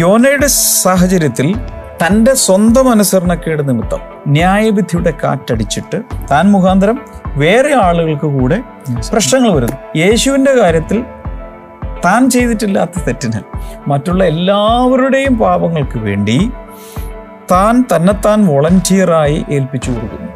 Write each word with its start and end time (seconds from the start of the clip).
യോനയുടെ 0.00 0.46
സാഹചര്യത്തിൽ 0.82 1.48
തന്റെ 2.02 2.34
സ്വന്തം 2.34 2.90
അനുസരണക്കേട് 2.90 3.68
നിമിത്തം 3.68 4.00
ന്യായവിധിയുടെ 4.26 5.12
കാറ്റടിച്ചിട്ട് 5.24 5.98
താൻ 6.30 6.44
മുഖാന്തരം 6.52 6.98
വേറെ 7.36 7.72
ആളുകൾക്ക് 7.74 8.26
കൂടെ 8.26 8.58
പ്രശ്നങ്ങൾ 9.12 9.50
വരുന്നു. 9.50 9.76
യേശുവിന്റെ 9.96 10.52
കാര്യത്തിൽ 10.60 10.98
താൻ 12.04 12.30
ചെയ്തിട്ടില്ലാത്ത 12.30 13.04
തെറ്റിന് 13.06 13.40
മറ്റുള്ള 13.90 14.24
എല്ലാവരുടെയും 14.24 15.38
പാപങ്ങൾക്ക് 15.38 15.98
വേണ്ടി 15.98 16.38
താൻ 17.52 17.84
തന്നെത്താൻ 17.96 18.46
വോളണ്ടിയറായി 18.46 19.44
ഏൽപ്പിച്ചു 19.50 19.90
കൊടുക്കുന്നു. 19.90 20.32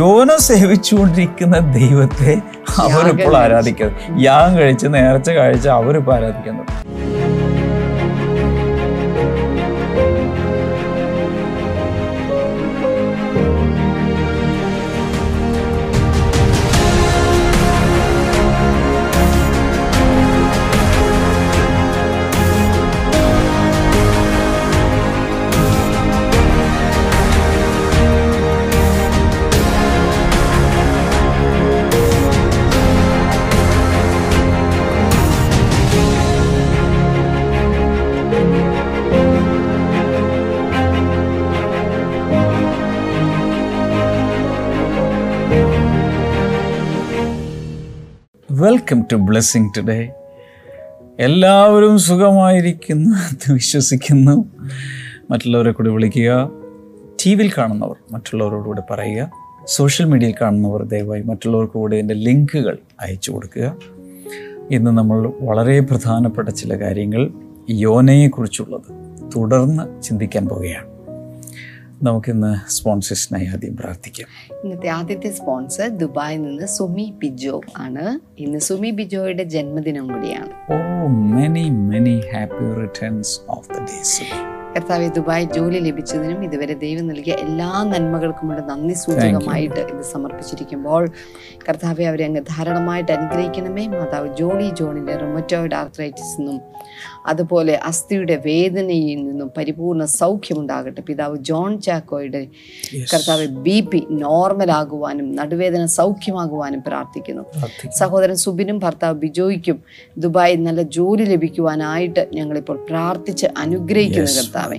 യോന 0.00 0.36
സേവിച്ചുകൊണ്ടിരിക്കുന്ന 0.36 1.56
ദൈവത്തെ 1.78 2.34
അവരിപ്പോൾ 2.78 3.36
ആരാധിക്കുന്നത്. 3.36 4.20
യാഗം 4.24 4.58
കഴിച്ച് 4.58 4.86
നേർച്ച 4.94 5.30
കഴിച്ച് 5.30 5.68
അവരിപ്പോൾ 5.68 6.14
ആരാധിക്കുന്നത്. 6.14 6.70
Welcome 48.84 49.06
to 49.12 49.16
blessing 49.16 49.70
today. 49.76 50.12
എല്ലാവരും 51.18 51.98
സുഖമായിരിക്കുന്നു 51.98 53.16
എന്ന് 53.16 53.52
വിശ്വസിക്കുന്നു. 53.52 54.44
മറ്റുള്ളവരെ 55.30 55.72
കൂടി 55.72 55.90
വിളിക്കുക. 55.90 56.50
ടി 57.26 57.34
വിയിൽ 57.34 57.52
കാണുന്നവർ 57.58 57.96
മറ്റുള്ളവരോട് 58.12 58.64
കൂടെ 58.64 58.82
പറയുക. 58.90 59.30
സോഷ്യൽ 59.66 60.06
മീഡിയയിൽ 60.06 60.34
കാണുന്നവർ 60.40 60.82
ദയവായി 60.82 61.22
മറ്റുള്ളവർക്ക് 61.22 61.72
കൂടെ 61.72 61.96
എന്റെ 61.96 62.14
ലിങ്കുകൾ 62.14 62.78
അയച്ചു 63.00 63.32
കൊടുക്കുക. 63.32 63.76
ഇന്ന് 64.70 64.90
നമ്മൾ 64.90 65.32
വളരെ 65.40 65.80
പ്രധാനപ്പെട്ട 65.80 66.48
ചില 66.48 66.80
കാര്യങ്ങൾ 66.80 67.30
യോനയെക്കുറിച്ചുള്ളത് 67.70 69.18
തുടർന്ന് 69.36 70.02
ചിന്തിക്കാൻ 70.02 70.48
പോവുകയാണ്. 70.48 70.93
നമുക്കിന്ന് 72.04 72.70
സ്പോൺസേഴ്സിനായി 72.70 73.46
ആദ്യം 73.46 73.76
പ്രാർത്ഥിക്കാം. 73.76 74.28
ഇന്നത്തെ 74.64 74.88
ആദ്യത്തെ 74.88 75.30
സ്പോൺസർ 75.30 75.88
ദുബായിൽ 75.88 76.42
നിന്ന് 76.42 76.66
സുമി 76.66 77.14
ബിജോ 77.18 77.60
ആണ്. 77.76 78.20
ഇന്ന് 78.38 78.58
സുമി 78.58 78.90
ബിജോയുടെ 78.90 79.42
ജന്മദിനം 79.42 80.08
കൂടിയാണ്. 80.08 80.50
ഓ 80.72 81.06
many 81.06 81.70
many 81.70 82.22
happy 82.34 82.80
returns 82.80 83.40
of 83.48 83.68
the 83.68 83.80
days 83.80 84.22
കർത്താവ് 84.76 85.10
ദുബായ് 85.10 85.44
ജോലി 85.44 85.78
ലഭിച്ചതിനും 85.78 86.44
ഇതുവരെ 86.44 86.74
ദൈവം 86.74 87.08
നൽകിയ 87.08 87.34
എല്ലാ 87.34 87.84
നന്മകൾക്കുമുള്ള 87.84 88.60
നന്ദി 88.60 88.94
സൂചകമായിട്ട് 88.94 89.80
ഇത് 89.80 90.02
സമർപ്പിച്ചിരിക്കുമ്പോൾ 90.02 91.10
കർത്താവെ 91.68 92.04
അവരെ 92.04 92.24
അങ്ങ് 92.24 92.40
ധാരാളമായിട്ട് 92.40 93.12
അനുഗ്രഹിക്കണമേ. 93.12 93.86
മാതാവ് 93.86 94.36
ജോണി 94.36 94.70
ജോണിന്റെ 94.80 95.16
റൊമറ്റോയിഡ് 95.16 95.74
ആർത്രൈറ്റിസ് 95.74 96.40
നിന്നും 96.40 96.60
അതുപോലെ 97.26 97.74
അസ്ഥിയുടെ 97.88 98.36
വേദനയിൽ 98.46 99.20
നിന്നും 99.28 99.48
പരിപൂർണ 99.56 100.04
സൗഖ്യമുണ്ടാകട്ടെ. 100.04 101.00
പിതാവ് 101.08 101.36
ജോൺ 101.50 101.80
ചാക്കോയുടെ 101.80 102.42
കർത്താവ് 103.12 103.46
ബി 103.66 103.76
പി 103.92 104.00
നോർമൽ 104.10 104.70
ആകുവാനും 104.70 105.36
നടുവേദന 105.36 105.84
സൗഖ്യമാകുവാനും 105.98 106.82
പ്രാർത്ഥിക്കുന്നു. 106.88 107.44
സഹോദരൻ 108.00 108.36
സുബിനും 108.36 108.78
ഭർത്താവ് 108.78 109.16
ബിജോയ്ക്കും 109.24 109.78
ദുബായിൽ 110.18 110.62
നല്ല 110.62 110.82
ജോലി 110.82 111.24
ലഭിക്കുവാനായിട്ട് 111.24 112.28
ഞങ്ങളിപ്പോൾ 112.32 112.78
പ്രാർത്ഥിച്ച് 112.90 113.46
അനുഗ്രഹിക്കുന്നു 113.64 114.32
കർത്താവെ. 114.40 114.78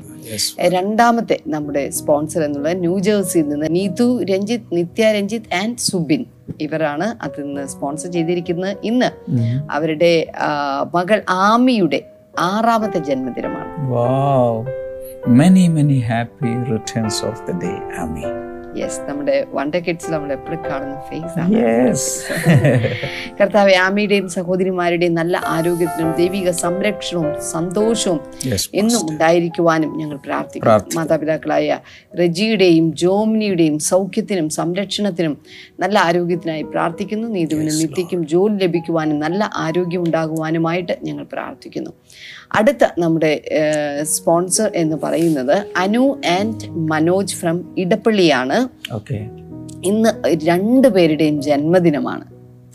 രണ്ടാമത്തെ 0.75 1.39
നമ്മുടെ 1.47 1.89
സ്പോൺസർ 1.89 2.41
എന്നുള്ളത് 2.44 2.79
ന്യൂജേഴ്സിയിൽ 2.79 3.47
നിന്ന് 3.50 3.67
നീതു 3.75 4.23
രഞ്ജിത്ത് 4.31 4.75
നിത്യ 4.75 5.12
രഞ്ജിത്ത് 5.12 5.53
ആൻഡ് 5.53 5.77
സുബിൻ 5.77 6.25
ഇവരാണ് 6.62 7.07
അതിൽ 7.25 7.44
നിന്ന് 7.45 7.63
സ്പോൺസർ 7.67 8.09
ചെയ്തിരിക്കുന്നത്. 8.12 8.77
ഇന്ന് 8.83 9.09
അവരുടെ 9.72 10.12
മകൾ 10.94 11.22
ആമിയുടെ 11.29 12.00
ആറാമത്തെ 12.38 12.98
ജന്മദിനമാണ് 12.98 13.72
Wow. 13.94 14.50
Many, 15.41 15.69
many 15.69 15.98
happy 16.12 16.53
returns 16.75 17.22
of 17.22 17.36
the 17.47 17.54
day, 17.64 17.78
Ami. 18.03 18.25
Yes 18.75 19.00
നമ്മുടെ 19.08 19.36
വണ്ടർ 19.53 19.80
കിഡ്സ് 19.80 20.09
നമ്മൾ 20.12 20.30
എപ്പോഴും 20.34 20.62
കാണുന്ന 20.66 20.96
ഫേസ് 21.09 21.36
ആണ് 21.40 21.52
Yes. 21.58 22.02
കർത്താവ് 23.40 23.74
ആമിയുടെയും 23.78 24.28
സഹോദരിമാരുടെയും 24.30 25.13
നല്ല 25.13 25.41
ആരോഗ്യത്തിനും 25.47 26.09
ദൈവിക 26.18 26.50
സംരക്ഷണവും 26.59 27.30
സന്തോഷവും. 27.52 28.19
എന്നും 28.74 29.02
ഉണ്ടായിരിക്കുവാനും 29.09 29.91
ഞങ്ങൾ 29.97 30.18
പ്രാർത്ഥിക്കുന്നു 30.18 30.68
പ്രാർത്ഥിക്കുന്നു. 30.68 31.00
മാതാപിതാക്കളായ 31.00 31.69
റജിയുടെയും 32.19 32.94
ജോമിനിയുടെയും 32.96 33.80
സൗഖ്യത്തിനും 33.90 34.50
സംരക്ഷണത്തിനും 34.50 35.36
നല്ല 35.80 35.96
ആരോഗ്യത്തിനായി 36.00 36.63
പ്രാർത്ഥിക്കുന്നു 36.74 37.28
നീതുവിനും 37.28 37.78
നിത്യയ്ക്കും 37.81 38.22
ജോലി 38.25 38.57
ലഭിക്കുവാനും 38.63 39.19
നല്ല 39.19 39.50
ആരോഗ്യം 39.57 40.03
ഉണ്ടാകുവാനുമായിട്ട് 40.03 40.96
ഞങ്ങൾ 41.03 41.25
പ്രാർത്ഥിക്കുന്നു 41.31 41.94
അടുത്ത 42.51 42.85
നമ്മുടെ 43.00 43.41
സ്പോൺസർ 44.03 44.72
എന്ന് 44.75 44.97
പറയുന്നത് 45.03 45.66
അനു 45.78 46.22
ആൻഡ് 46.39 46.69
മനോജ് 46.69 47.35
ഫ്രം 47.35 47.75
ഇടപ്പള്ളിയാണ്. 47.78 48.67
ഓക്കെ. 48.94 49.29
ഇന്ന് 49.83 50.38
രണ്ടു 50.45 50.88
പേരുടെയും 50.88 51.41
ജന്മദിനമാണ്. 51.41 52.23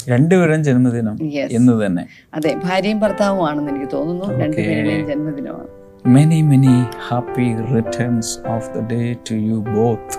രണ്ടുപേരും 0.09 0.65
ജന്മദിനം 0.65 1.13
എന്ന് 1.13 1.25
ഇന്ന് 1.37 1.87
തന്നെ. 1.87 2.07
അതെ 2.35 2.55
ഭാര്യയും 2.65 3.01
ഭർത്താവുമാണെന്ന് 3.01 3.73
എനിക്ക് 3.73 3.93
തോന്നുന്നു. 3.93 4.39
രണ്ടുപേരുടെയും 4.39 5.07
ജന്മദിനമാണ്. 5.07 5.80
Many 6.05 6.43
many 6.43 6.85
happy 7.09 7.55
returns 7.75 8.39
of 8.49 8.71
the 8.71 8.79
day 8.79 9.17
to 9.31 9.35
you 9.35 9.55
both 9.55 10.17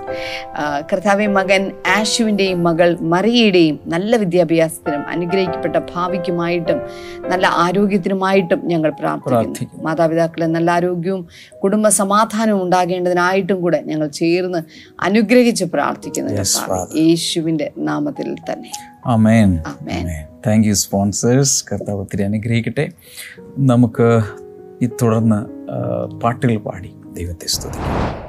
ആ, 0.56 0.82
കർത്താവെ 0.82 1.28
മകൻ 1.28 1.72
ആഷുവിന്റെയും 1.88 2.64
മകൾ 2.64 2.98
മറിയയുടെയും 3.02 3.80
നല്ല 3.86 4.16
വിദ്യാഭ്യാസത്തിനും 4.16 5.02
അനുഗ്രഹിക്കപ്പെട്ട 5.08 5.76
ഭാവിക്കുമായിട്ടും 5.96 6.82
നല്ല 7.30 7.48
ആരോഗ്യത്തിനുമായിട്ടും 7.48 8.62
ഞങ്ങൾ 8.68 8.90
പ്രാർത്ഥിക്കുന്നു. 8.90 9.84
മാതാപിതാക്കളെ 9.84 10.46
നല്ല 10.46 10.72
ആരോഗ്യവും 10.72 11.28
കുടുംബ 11.64 11.88
സമാധാനവും 11.88 12.64
ഉണ്ടാകേണ്ടതിനായിട്ടും 12.64 13.62
കൂടെ 13.62 13.82
ഞങ്ങൾ 13.86 14.08
ചേർന്ന് 14.08 14.64
അനുഗ്രഹിച്ച് 15.00 15.64
പ്രാർത്ഥിക്കുന്നു. 15.66 16.32
യേശുവിന്റെ 16.98 17.72
നാമത്തിൽ 17.78 18.36
തന്നെ. 18.52 18.70
ആമേൻ 19.06 19.62
താങ്ക് 20.48 20.68
യു 20.68 20.74
സ്പോൺസേഴ്സ് 20.74 21.66
കർത്താവ് 21.72 22.00
ഒത്തിരി 22.00 22.24
അനുഗ്രഹിക്കട്ടെ. 22.24 22.90
നമുക്ക് 23.58 24.22
തുടർന്ന് 24.88 25.40
പാട്ടുകൾ 26.24 26.58
പാടി 26.58 26.96
ദൈവത്തെ 27.14 27.48
സ്തുതിക്കാം 27.48 28.21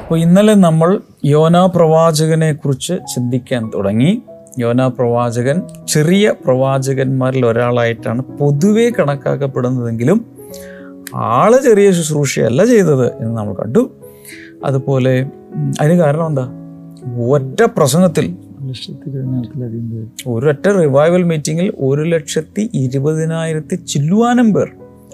അപ്പോൾ 0.00 0.18
ഇന്നലെ 0.18 0.54
നമ്മൾ 0.54 1.00
യോനാ 1.24 1.66
പ്രവാചകനെ 1.66 2.52
കുറിച്ച് 2.52 2.94
ചിന്തിക്കാൻ 3.14 3.70
തുടങ്ങി. 3.74 4.22
യോനാ 4.58 4.88
പ്രവാചകൻ 4.88 5.62
ചെറിയ 5.88 6.34
പ്രവാചകന്മാരിൽ 6.44 7.46
ഒരാളായിട്ടാണ് 7.46 8.22
പൊതുവെ 8.22 8.90
കണക്കാക്കപ്പെടുന്നതെങ്കിലും 8.90 10.26
ആൾ 11.14 11.60
ചെറിയ 11.60 11.90
ശുശ്രൂഷയല്ല 11.90 12.64
ചെയ്തത് 12.64 13.06
എന്ന് 13.06 13.36
നമ്മൾ 13.38 13.54
കണ്ടു. 13.54 13.90
അതുപോലെ 14.64 15.26
അതിന് 15.80 15.98
കാരണം 15.98 16.26
എന്താ? 16.26 16.46
ഒറ്റ 17.30 17.62
പ്രസംഗത്തിൽ 17.76 18.36
ലക്ഷത്തി 18.68 19.10
പതിനായിരത്തിലധികം 19.10 19.90
പേര് 19.90 20.06
ഒരൊറ്റ 20.26 20.68
റിവൈവൽ 20.68 21.22
മീറ്റിങ്ങിൽ 21.22 21.72
ഒരു 21.78 22.02
ലക്ഷത്തി 22.02 22.70
ഇരുപതിനായിരത്തി 22.74 23.74
ചില്ലുവാനം 23.74 24.54
പേർ. 24.54 24.70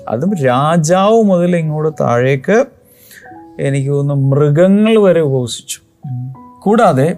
അതും 0.09 0.35
രാജാവ് 0.35 1.23
മുതൽ 1.23 1.57
ഇങ്ങോട്ട് 1.57 1.93
താഴേക്ക് 2.01 2.65
എനിക്ക് 3.61 3.91
തോന്നുന്നു 3.91 4.37
മൃഗങ്ങൾ 4.37 4.99
വരെ 5.03 5.21
ഉപവസിച്ചു. 5.21 5.79
കൂടാതെ 6.63 7.17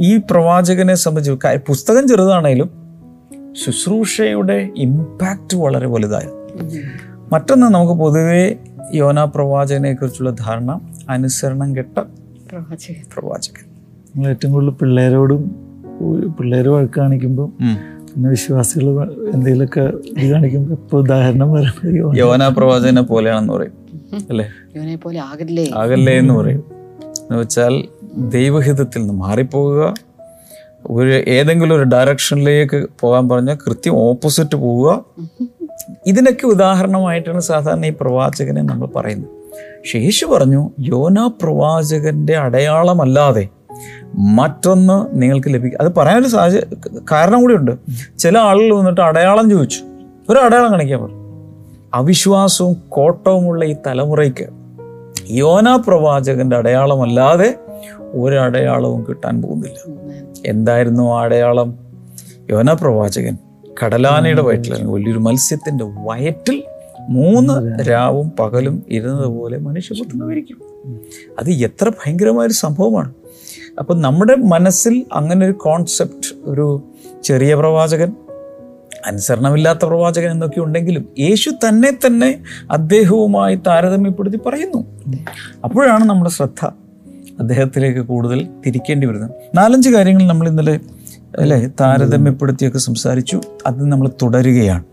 ഈ 0.00 0.16
പ്രവാചകനെ 0.30 0.94
സംബന്ധിച്ച് 0.94 1.58
പുസ്തകം 1.68 2.08
ചെറുതാണേലും 2.08 2.70
ശുശ്രൂഷയുടെ 3.64 4.70
ഇമ്പാക്റ്റ് 4.76 5.56
വളരെ 5.56 5.86
വലുതായിരുന്നു. 5.86 6.40
മറ്റൊന്ന് 7.32 7.66
നമുക്ക് 7.66 7.92
പൊതുവേ 7.92 8.56
യോനാ 8.94 9.24
പ്രവാചകനെ 9.24 9.92
കുറിച്ചുള്ള 9.94 10.30
ധാരണ 10.30 10.80
അനുസരണം 11.08 11.76
കെട്ട 11.76 11.98
പ്രവാചകൻ. 11.98 13.02
പ്രവാചകൻ. 13.16 13.69
നമ്മൾ 14.10 14.26
ഏറ്റവും 14.30 14.52
കൂടുതൽ 14.54 14.74
പിള്ളേരോടും 14.80 15.42
പിള്ളേർ 16.36 16.66
വഴക്ക് 16.70 16.96
കാണിക്കുമ്പോൾ. 16.96 17.48
പിന്നെ 18.06 18.28
വിശ്വാസികൾ 18.30 18.86
എന്തെങ്കിലുമൊക്കെ 19.32 19.82
ഇത് 20.14 20.24
കാണിക്കുമ്പോൾ 20.30 20.72
ഇപ്പൊ 20.78 20.96
ഉദാഹരണം 20.98 21.48
പറയുന്നത് 21.52 22.16
യോന. 22.20 22.42
പ്രവാചകനെ 22.56 23.02
പോലെയാണെന്ന് 23.10 23.52
പറയും 23.52 23.76
അല്ലേ 24.30 24.46
ആകില്ലേ 25.80 26.14
എന്ന് 26.20 26.34
പറയും 26.38 26.62
എന്ന് 27.20 27.36
വെച്ചാൽ 27.40 27.74
ദൈവഹിതത്തിൽ 28.32 29.00
നിന്ന് 29.00 29.14
മാറിപ്പോകുക 29.20 29.82
ഒരു 30.90 31.14
ഏതെങ്കിലും 31.28 31.74
ഒരു 31.76 31.86
ഡയറക്ഷനിലേക്ക് 31.92 32.78
പോകാൻ 33.00 33.24
പറഞ്ഞാൽ 33.28 33.56
കൃത്യം 33.64 33.94
ഓപ്പോസിറ്റ് 34.04 34.56
പോവുക 34.56 34.90
ഇതിനൊക്കെ 36.06 36.46
ഉദാഹരണമായിട്ടാണ് 36.46 37.42
സാധാരണ 37.48 37.86
ഈ 37.86 37.94
പ്രവാചകനെ 38.00 38.62
നമ്മൾ 38.62 38.88
പറയുന്നത് 38.96 39.30
ശേഷി 39.84 40.04
യേശു 40.04 40.26
പറഞ്ഞു 40.32 40.62
യോന 40.88 41.18
പ്രവാചകന്റെ 41.42 42.34
അടയാളമല്ലാതെ 42.44 43.44
മറ്റൊന്ന് 44.14 45.22
നിങ്ങൾക്ക് 45.22 45.54
ലഭിക്കും 45.54 45.82
അത് 45.82 45.94
പറയാനൊരു 45.94 46.28
സാഹചര്യം 46.28 47.04
കാരണം 47.12 47.40
കൂടിയുണ്ട്. 47.40 47.72
ചില 48.18 48.38
ആളുകൾ 48.38 48.74
വന്നിട്ട് 48.74 49.00
അടയാളം 49.00 49.50
ചോദിച്ചു. 49.50 49.80
ഒരു 50.28 50.38
അടയാളം 50.38 50.70
കാണിക്കാൻ 50.70 51.02
പറഞ്ഞു. 51.02 51.20
അവിശ്വാസവും 51.94 52.76
കോട്ടവുമുള്ള 52.88 53.64
ഈ 53.64 53.76
തലമുറയ്ക്ക് 53.86 54.48
യോന 55.30 55.76
പ്രവാചകന്റെ 55.76 56.56
അടയാളമല്ലാതെ 56.56 57.58
ഒരടയാളവും 57.98 59.06
കിട്ടാൻ 59.08 59.42
പോകുന്നില്ല. 59.42 59.92
എന്തായിരുന്നു 60.46 61.12
ആ 61.12 61.22
അടയാളം? 61.22 61.78
യോന 62.50 62.72
പ്രവാചകൻ 62.72 63.38
കടലാനയുടെ 63.84 64.42
അല്ലെങ്കിൽ 64.42 64.86
വലിയൊരു 64.86 65.18
മത്സ്യത്തിന്റെ 65.18 65.84
വയറ്റിൽ 65.84 66.62
മൂന്ന് 67.10 67.84
രാവും 67.90 68.30
പകലും 68.30 68.82
ഇരുന്നതുപോലെ 68.88 69.58
മനുഷ്യപുത്രൻ 69.58 70.26
വിരിക്കും 70.26 70.58
അത് 71.38 71.50
എത്ര 71.50 71.88
ഭയങ്കരമായൊരു 71.88 72.52
സംഭവമാണ്. 72.52 73.12
അപ്പം 73.80 74.00
നമ്മുടെ 74.00 74.34
മനസ്സിൽ 74.34 75.06
അങ്ങനെ 75.12 75.46
ഒരു 75.46 75.52
കോൺസെപ്റ്റ് 75.52 76.34
ഒരു 76.44 76.82
ചെറിയ 77.24 77.54
പ്രവാചകൻ 77.54 78.12
അനുസരണമില്ലാത്ത 79.06 79.78
പ്രവാചകൻ 79.84 80.30
എന്നൊക്കെ 80.30 80.60
ഉണ്ടെങ്കിലും 80.60 81.08
യേശു 81.18 81.50
തന്നെ 81.50 81.98
തന്നെ 82.06 82.42
അദ്ദേഹവുമായി 82.70 83.54
താരതമ്യപ്പെടുത്തി 83.54 84.36
പറയുന്നു. 84.46 84.84
അപ്പോഴാണ് 85.64 86.04
നമ്മുടെ 86.04 86.30
ശ്രദ്ധ 86.30 86.66
അദ്ദേഹത്തിലേക്ക് 87.40 88.00
കൂടുതൽ 88.00 88.48
തിരിക്കേണ്ടി 88.66 89.06
വരുന്നത്. 89.06 89.30
നാലഞ്ച് 89.54 89.90
കാര്യങ്ങൾ 89.90 90.26
നമ്മൾ 90.26 90.48
ഇന്നലെ 90.48 90.80
അല്ലേ 91.38 91.68
താരതമ്യപ്പെടുത്തിയൊക്കെ 91.80 92.78
സംസാരിച്ചു. 92.78 93.40
അത് 93.66 93.84
നമ്മൾ 93.84 94.10
തുടരുകയാണ്. 94.22 94.84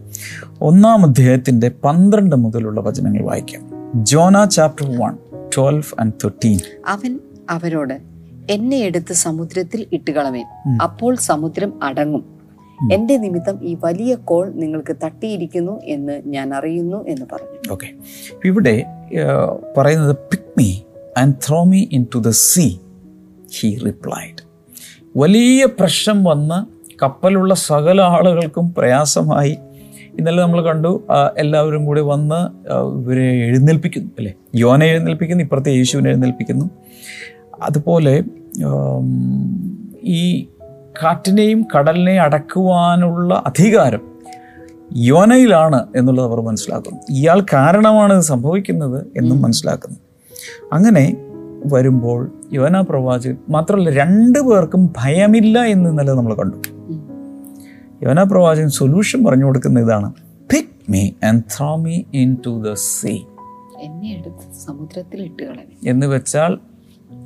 ഒന്നാം 0.61 1.05
അധ്യായത്തിന്റെ 1.05 1.71
പന്ത്രണ്ട് 1.83 2.35
മുതലുള്ള 2.35 2.81
വചനങ്ങൾ 2.81 3.23
വായിക്കാം. 3.23 3.71
Jonah 4.05 4.45
chapter 4.45 4.97
one 4.97 5.17
twelve 5.57 6.01
and 6.01 6.13
thirteen. 6.13 6.59
അവൻ 6.87 7.19
അവരോട് 7.49 8.16
എന്നെ 8.49 8.77
എടുത്ത് 8.87 9.13
സമുദ്രത്തിൽ 9.25 9.81
ഇട്ടുകളമേൻ 9.95 10.47
അപ്പോൾ 10.85 11.13
സമുദ്രം 11.29 11.71
അടങ്ങും. 11.83 12.23
എന്റെ 12.95 13.15
നിമിത്തം 13.17 13.55
ഈ 13.69 13.71
വലിയ 13.83 14.13
കോൾ 14.29 14.45
നിങ്ങൾക്ക് 14.61 14.93
തട്ടിയിരിക്കുന്നു 15.03 15.75
എന്ന് 15.95 16.15
ഞാൻ 16.25 16.47
അറിയുന്നു 16.53 16.99
എന്ന് 17.11 17.25
പറഞ്ഞു. 17.31 17.59
ഓക്കെ 17.71 17.87
ഇവിടെ 18.49 18.75
പറയുന്നത് 19.77 20.15
pick 20.31 20.51
me 20.57 20.69
and 21.21 21.35
throw 21.47 21.59
me 21.63 21.81
into 22.15 22.19
the 22.27 22.33
sea 22.47 22.65
he 23.57 23.69
replied 23.85 24.41
വലിയ 25.21 25.61
പ്രശ്നം 25.79 26.19
വന്ന് 26.23 26.59
കപ്പലുള്ള 27.03 27.53
സകല 27.69 27.99
ആളുകൾക്കും 28.15 28.65
പ്രയാസമായി. 28.77 29.55
ഇന്നലെ 30.17 30.39
നമ്മൾ 30.41 30.59
കണ്ടു 30.67 30.91
എല്ലാവരും 31.37 31.81
കൂടി 31.85 32.01
വന്ന് 32.11 32.39
ഇവരെ 32.99 33.25
എഴുന്നേൽപ്പിക്കുന്നു 33.47 34.11
അല്ലേ? 34.19 34.31
യോനെ 34.55 34.85
എഴുന്നേൽപ്പിക്കുന്നു 34.93 35.43
ഇപ്പുറത്തെ 35.43 35.71
യേശുവിനെ 35.79 36.09
എഴുന്നേൽപ്പിക്കുന്നു. 36.09 36.65
അതുപോലെ 37.61 38.23
ഈ 40.03 40.47
കാറ്റിനെയും 41.03 41.65
കടലിനെയും 41.75 42.21
അടക്കുവാനുള്ള 42.21 43.43
അധികാരം 43.45 44.17
യോനയിലാണ് 44.95 45.87
എന്നുള്ളത് 45.95 46.25
അവർ 46.25 46.41
മനസ്സിലാക്കുന്നു. 46.41 46.99
ഇയാൾ 47.09 47.41
കാരണമാണ് 47.53 48.13
ഇത് 48.13 48.21
സംഭവിക്കുന്നത് 48.21 49.07
എന്നും 49.17 49.41
മനസ്സിലാക്കുന്നു. 49.41 49.97
അങ്ങനെ 50.73 51.17
വരുമ്പോൾ 51.65 52.31
യോന 52.53 52.81
പ്രവാചകൻ 52.81 53.37
മാത്രമല്ല 53.49 53.89
രണ്ടു 53.89 54.39
പേർക്കും 54.39 54.93
ഭയമില്ല 54.97 55.63
എന്ന് 55.63 55.89
ഇന്നലെ 55.89 56.13
നമ്മൾ 56.13 56.33
കണ്ടു. 56.33 56.57
യോന 58.03 58.23
പ്രവാചകൻ 58.23 58.69
സൊല്യൂഷൻ 58.69 59.25
പറഞ്ഞു 59.25 59.45
കൊടുക്കുന്ന 59.45 59.79
ഇതാണ്. 59.79 60.13
Pick 60.51 60.91
me 60.91 61.11
and 61.23 61.43
throw 61.57 61.75
me 61.75 62.01
into 62.45 62.63
the 62.69 62.73
sea 62.73 63.17
എന്നെ 63.81 64.11
എടുത്ത് 64.13 64.53
സമുദ്രത്തിൽ 64.67 65.31
എന്ന് 65.87 66.07
വെച്ചാൽ 66.07 66.57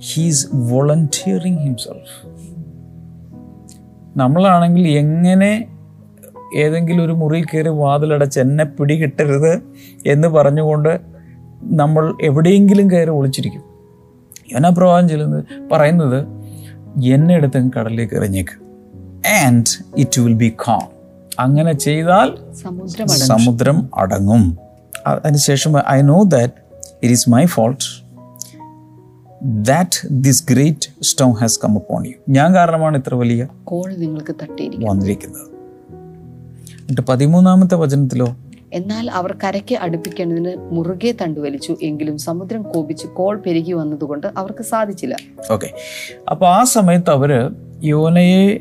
ഹീസ് 0.01 0.47
വോളണ്ടിയറിങ് 0.53 1.57
ഹിംസെൽഫ് 1.57 2.27
നമ്മളാണെങ്കിൽ 4.17 4.87
എങ്ങനെ 4.87 5.67
ഏതെങ്കിലും 6.57 7.05
ഒരു 7.05 7.11
മുറിയിൽ 7.11 7.45
കയറി 7.45 7.69
വാതിലടച്ച് 7.69 8.39
എന്നെ 8.39 8.63
പിടികിട്ടരുത് 8.63 9.61
എന്ന് 10.05 10.27
പറഞ്ഞുകൊണ്ട് 10.27 10.99
നമ്മൾ 11.63 12.13
എവിടെയെങ്കിലും 12.21 12.91
കയറി 12.91 13.09
ഒളിച്ചിരിക്കും. 13.09 13.63
യോനാ 14.53 14.69
പ്രവാഹം 14.69 15.09
ചെല്ലുന്നത് 15.09 15.43
പറയുന്നത് 15.71 16.19
എന്നെ 17.03 17.35
എടുത്ത് 17.35 17.71
കടലിലേക്ക് 17.79 18.13
എറിഞ്ഞേക്ക് 18.13 18.55
and 19.43 19.85
it 19.97 20.21
will 20.21 20.33
be 20.33 20.55
calm 20.67 20.87
അങ്ങനെ 21.39 21.73
ചെയ്താൽ 21.73 22.37
സമുദ്രം 22.53 23.07
സമുദ്രം 23.07 23.89
അടങ്ങും. 23.97 24.57
അതിനുശേഷം 25.07 25.73
I 25.89 26.01
know 26.01 26.23
that 26.23 26.53
it 27.01 27.11
is 27.11 27.29
my 27.29 27.45
fault 27.45 28.00
that 29.43 30.07
this 30.11 30.45
great 30.49 31.03
stone 31.03 31.31
has 31.31 31.59
come 31.63 31.73
upon 31.77 32.07
you 32.07 32.13
ഞാൻ 32.29 32.53
കാരണമാണ് 32.53 32.97
ഇത്ര 32.97 33.15
വലിയ 33.15 33.47
കോൾ 33.63 33.95
നിങ്ങൾക്ക് 33.95 34.35
തട്ടി 34.41 34.79
വന്നിരിക്കുന്നത്. 34.83 35.47
എന്നിട്ട് 36.79 37.01
പതിമൂന്നാമത്തെ 37.01 37.75
വചനത്തിലോ 37.75 38.35
എന്നാൽ 38.73 39.11
അവർ 39.11 39.35
കരയ്ക്ക് 39.43 39.75
അടുപ്പിക്കേണ്ടതിന് 39.75 40.57
മുറുകെ 40.57 41.15
തണ്ടുവലിച്ചു 41.21 41.77
എങ്കിലും 41.81 42.17
സമുദ്രം 42.17 42.61
കോപിച്ച് 42.61 43.07
കോൾ 43.07 43.37
പെരുകി 43.37 43.71
വന്നതുകൊണ്ട് 43.71 44.27
അവർക്ക് 44.37 44.63
സാധിച്ചില്ല. 44.63 45.17
ഓക്കെ 45.51 45.69
അപ്പൊ 46.31 46.47
ആ 46.47 46.63
സമയത്ത് 46.63 47.09
അവർ 47.09 47.49
യോനയെ 47.83 48.59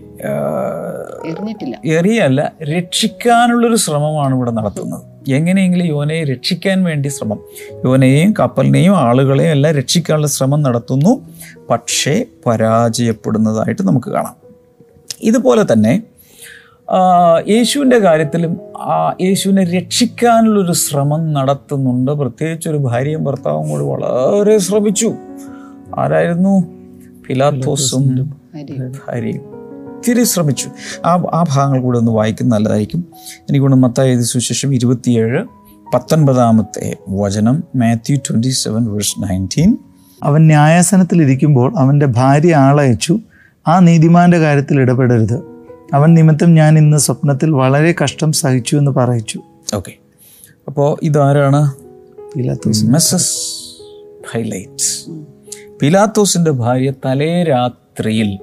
എറിഞ്ഞിട്ടില്ല. 1.26 1.81
എറിയല്ല 1.87 2.52
രക്ഷിക്കാനുള്ളൊരു 2.62 3.76
ശ്രമമാണ് 3.76 4.35
ഇവിടെ 4.35 4.50
നടത്തുന്നത്. 4.50 5.02
എങ്ങനെയെങ്കിലും 5.29 5.87
യോനയെ 5.87 6.25
രക്ഷിക്കാൻ 6.25 6.85
വേണ്ടി 6.85 7.09
ശ്രമം. 7.09 7.40
യോനയെയും 7.85 8.35
കപ്പലിനെയും 8.38 8.97
ആളുകളെയും 8.97 9.50
എല്ലാം 9.50 9.75
രക്ഷിക്കാനുള്ള 9.75 10.26
ശ്രമം 10.26 10.62
നടത്തുന്നു. 10.62 11.26
പക്ഷേ 11.71 12.25
പരാജയപ്പെടുന്നതായിട്ട് 12.47 13.83
നമുക്ക് 13.83 14.11
കാണാം. 14.11 14.37
ഇതുപോലെ 15.23 15.73
തന്നെ 15.73 16.02
യേശുവിന്റെ 17.49 17.99
കാര്യത്തിലും 17.99 18.57
ആ 18.79 19.15
യേശുവിനെ 19.21 19.65
രക്ഷിക്കാനുള്ളൊരു 19.65 20.73
ശ്രമം 20.73 21.33
നടത്തുന്നുണ്ട്. 21.33 22.11
പ്രത്യേകിച്ച് 22.11 22.69
ഒരു 22.69 22.77
ഭാര്യയും 22.77 23.25
ഭർത്താവും 23.25 23.71
കൂടി 23.71 23.85
വളരെ 23.85 24.59
ശ്രമിച്ചു. 24.59 25.15
ആരായിരുന്നു? 25.99 26.65
ഫിലാത്തോസും? 27.29 28.31
ഭാര്യയും 29.09 29.61
ഒത്തിരി 29.97 30.25
ശ്രമിച്ചു. 30.25 30.69
ആ 31.05 31.11
ആ 31.11 31.45
ഭാഗങ്ങൾ 31.53 31.81
കൂടെ 31.81 31.99
ഒന്ന് 31.99 32.13
വായിക്കുന്നത് 32.13 32.59
നല്ലതായിരിക്കും. 32.59 33.05
എനിക്കൊണ്ട് 33.51 33.77
മത്തായ 33.77 34.21
സുശേഷം 34.21 34.75
ഇരുപത്തിയേഴ് 34.75 35.45
പത്തൊൻപതാമത്തെ 35.95 36.97
വചനം 37.09 37.65
Matthew 37.77 38.17
twenty 38.17 38.49
seven 38.49 38.85
verse 38.85 39.23
nineteen 39.23 39.77
അവൻ 40.23 40.47
ന്യായാസനത്തിൽ 40.47 41.23
ഇരിക്കുമ്പോൾ 41.23 41.79
അവന്റെ 41.79 42.07
ഭാര്യ 42.07 42.55
ആളയച്ചു. 42.55 43.19
ആ 43.69 43.79
നീതിമാന്റെ 43.79 44.39
കാര്യത്തിൽ 44.39 44.81
ഇടപെടരുത്. 44.81 45.50
അവൻ 45.95 46.15
നിമിത്തം 46.15 46.55
ഞാൻ 46.55 46.79
ഇന്ന് 46.79 46.97
സ്വപ്നത്തിൽ 46.97 47.51
വളരെ 47.51 47.95
കഷ്ടം 48.05 48.33
സഹിച്ചു 48.33 48.77
എന്ന് 48.77 48.91
പറയിച്ചു. 48.91 49.41
ഓക്കെ 49.75 49.93
അപ്പോൾ 50.67 50.97
ഇതാരാണ്? 51.03 51.73
പിലാത്തോസിന്റെ 55.81 56.51
ഭാര്യ 56.51 56.91
തലേ 56.91 57.43
രാത്രിയിൽ 57.43 58.39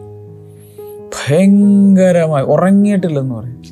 ഭയങ്കരമായി 1.03 2.43
ഉറങ്ങിയിട്ടില്ലെന്ന് 2.43 3.35
പറയും. 3.35 3.63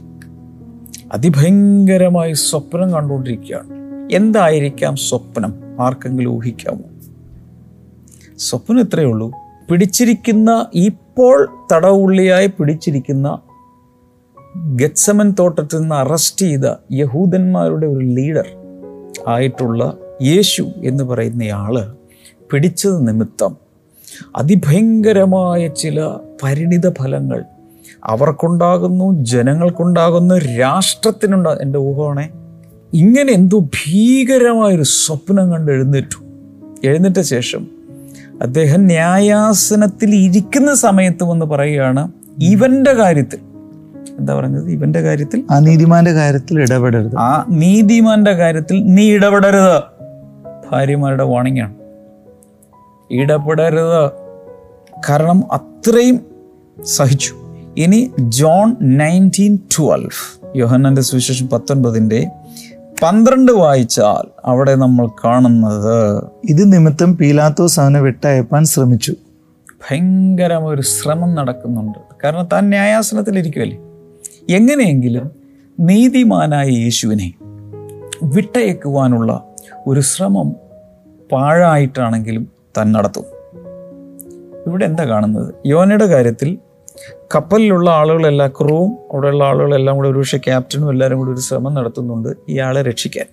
അതിഭയങ്കരമായി 1.12 2.34
സ്വപ്നം 2.34 2.94
കണ്ടുകൊണ്ടിരിക്കുകയാണ്. 2.94 3.67
എന്തായിരിക്കാം 4.12 4.96
സ്വപ്നം? 4.96 5.53
ആർക്കെങ്കിലും 5.79 6.29
ഊഹിക്കാമോ? 6.29 6.82
സ്വപ്നം 8.38 8.79
ഇത്രയേ 8.79 9.05
ഉള്ളൂ. 9.05 9.32
പിടിച്ചിരിക്കുന്ന 9.70 10.65
ഇപ്പോൾ 10.74 11.50
തടവുള്ളിയായി 11.74 12.48
പിടിച്ചിരിക്കുന്ന 12.48 13.39
ഗത്സമൻ 14.55 15.33
തോട്ടത്തിൽ 15.39 15.77
നിന്ന് 15.77 15.95
അറസ്റ്റ് 15.95 16.45
ചെയ്ത 16.45 16.74
യഹൂദന്മാരുടെ 16.91 17.88
ഒരു 17.88 18.05
ലീഡർ 18.05 18.47
ആയിട്ടുള്ള 19.27 19.97
യേശു 20.21 20.71
എന്ന് 20.83 21.03
പറയുന്നയാൾ 21.03 21.93
പിടിച്ചത് 22.51 23.07
നിമിത്തം 23.07 23.57
അതിഭയങ്കരമായ 24.35 25.67
ചില 25.67 26.12
പരിണിത 26.43 26.89
ഫലങ്ങൾ 26.93 27.43
അവർക്കുണ്ടാകുന്നു 28.03 29.24
ജനങ്ങൾക്കുണ്ടാകുന്നു 29.24 30.35
രാഷ്ട്രത്തിനുണ്ടാ 30.35 31.57
എന്റെ 31.62 31.79
ഊഹമാണേ. 31.79 32.29
ഇങ്ങനെ 32.93 33.33
എന്തോ 33.33 33.59
ഭീകരമായൊരു 33.59 34.83
സ്വപ്നം 34.83 35.51
കണ്ട് 35.51 35.71
എഴുന്നേറ്റു. 35.71 36.24
എഴുന്നേറ്റ 36.83 37.21
ശേഷം 37.21 37.67
അദ്ദേഹം 38.41 38.85
ന്യായാസനത്തിൽ 38.85 40.15
ഇരിക്കുന്ന 40.15 40.74
സമയത്തും 40.74 41.31
എന്ന് 41.31 41.45
പറയുകയാണ് 41.45 42.12
ഇവന്റെ 42.41 42.93
കാര്യത്തിൽ 42.93 43.39
എന്താ 44.19 44.35
പറഞ്ഞത് 44.35 44.69
ഇവന്റെ 44.69 45.01
കാര്യത്തിൽ 45.01 45.43
ആ 45.51 45.59
നീതിമാന്റെ 45.59 46.12
കാര്യത്തിൽ 46.12 46.59
ഇടപെടരുത്. 46.59 47.15
ആ 47.15 47.45
നീതിമാന്റെ 47.50 48.31
കാര്യത്തിൽ 48.31 48.83
നീ 48.85 49.12
ഇടപെടരുത്. 49.12 49.83
ഭാര്യമാരുടെ 50.71 51.24
വാണിംഗ് 51.24 51.62
ആണ്. 51.62 51.74
ഇടപെടരുത്. 53.12 54.12
കാരണം 55.09 55.53
അത്രയും 55.53 56.19
സഹിച്ചു. 56.83 57.33
ഇനി 57.77 58.12
ജോൺ 58.19 58.75
നയന്റീൻ 58.81 59.55
ട്വൽവ് 59.55 60.57
യോഹന്നന്റെ 60.57 61.01
സുവിശേഷം 61.01 61.47
പത്തൊൻപതിന്റെ 61.47 62.27
പന്ത്രണ്ട് 63.03 63.51
വായിച്ചാൽ 63.51 64.27
അവിടെ 64.45 64.75
നമ്മൾ 64.75 65.07
കാണുന്നത് 65.07 66.24
ഇത് 66.50 66.74
നിമിത്തം 66.74 67.17
പീലാത്തോസ് 67.17 67.79
അവനെ 67.79 68.00
വിട്ടയപ്പാൻ 68.00 68.65
ശ്രമിച്ചു. 68.65 69.15
ഭയങ്കരമായ 69.91 70.67
ഒരു 70.67 70.81
ശ്രമം 70.81 71.35
നടക്കുന്നുണ്ട്. 71.35 72.00
കാരണം 72.24 72.47
താൻ 72.53 72.69
ന്യായാസനത്തിൽ 72.69 73.39
ഇരിക്കുമല്ലേ 73.39 73.77
എങ്ങനെയെങ്കിലും 74.49 75.31
നീതിമാനായ 75.79 76.69
യേശുവിനെ 76.69 77.33
വിട്ടയക്കുവാനുള്ള 78.23 79.43
ഒരു 79.87 79.99
ശ്രമം 79.99 80.55
പാഴായിട്ടാണെങ്കിലും 81.31 82.47
തൻ 82.77 82.91
നടത്തും. 82.91 83.23
ഇവിടെ 84.67 84.85
എന്താ 84.85 85.05
കാണുന്നത്? 85.05 85.53
യോനയുടെ 85.65 86.05
കാര്യത്തിൽ 86.05 86.57
കപ്പലിലുള്ള 87.35 87.89
ആളുകളെല്ലാം 87.89 88.49
ക്രൂവും 88.49 88.97
അവിടെയുള്ള 89.11 89.43
ആളുകളെല്ലാം 89.43 89.95
കൂടെ 89.95 90.09
ഒരുപക്ഷെ 90.09 90.37
ക്യാപ്റ്റനും 90.37 90.91
എല്ലാവരും 90.91 91.17
കൂടി 91.17 91.31
ഒരു 91.31 91.39
ശ്രമം 91.39 91.73
നടത്തുന്നുണ്ട് 91.73 92.29
ഇയാളെ 92.47 92.81
രക്ഷിക്കാൻ. 92.81 93.25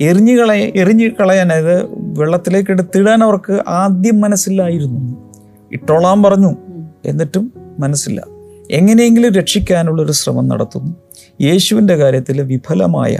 എറിഞ്ഞു 0.00 0.32
കളയ 0.32 0.72
എറിഞ്ഞു 0.74 1.08
കളയാൻ 1.08 1.52
അതായത് 1.52 1.84
വെള്ളത്തിലേക്ക് 2.18 2.70
എടുത്തിടാൻ 2.70 3.24
അവർക്ക് 3.24 3.62
ആദ്യം 3.68 4.20
മനസ്സിലായിരുന്നു 4.20 5.32
ഇട്ടോളാം 5.72 6.22
പറഞ്ഞു. 6.22 6.56
എന്നിട്ടും 7.04 7.52
മനസ്സില്ല. 7.78 8.37
എങ്ങനെയെങ്കിലും 8.70 9.32
രക്ഷിക്കാനുള്ളൊരു 9.32 10.12
ശ്രമം 10.12 10.48
നടത്തുന്നു. 10.48 10.94
യേശുവിന്റെ 11.40 11.96
കാര്യത്തിൽ 11.96 12.42
വിഫലമായ 12.42 13.18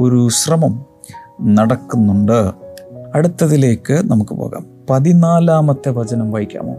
ഒരു 0.00 0.28
ശ്രമം 0.28 0.84
നടക്കുന്നുണ്ട്. 1.42 2.50
അടുത്തതിലേക്ക് 3.14 3.92
നമുക്ക് 3.92 4.34
പോകാം. 4.34 4.71
പതിനാലാമത്തെ 4.90 5.90
വചനം 5.90 6.30
വായിക്കാമോ? 6.30 6.74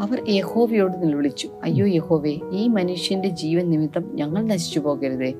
അവർ 0.00 0.18
യഹോവയോട് 0.28 1.02
നിലവിളിച്ചു. 1.02 1.48
അയ്യോ 1.64 1.86
യഹോവേ 1.86 2.38
ഈ 2.52 2.68
മനുഷ്യന്റെ 2.68 3.28
ജീവൻ 3.28 3.70
നിമിത്തം 3.70 4.04
ഞങ്ങൾ 4.14 4.46
നശിച്ചു 4.46 4.80
പോകരുതേ. 4.80 5.32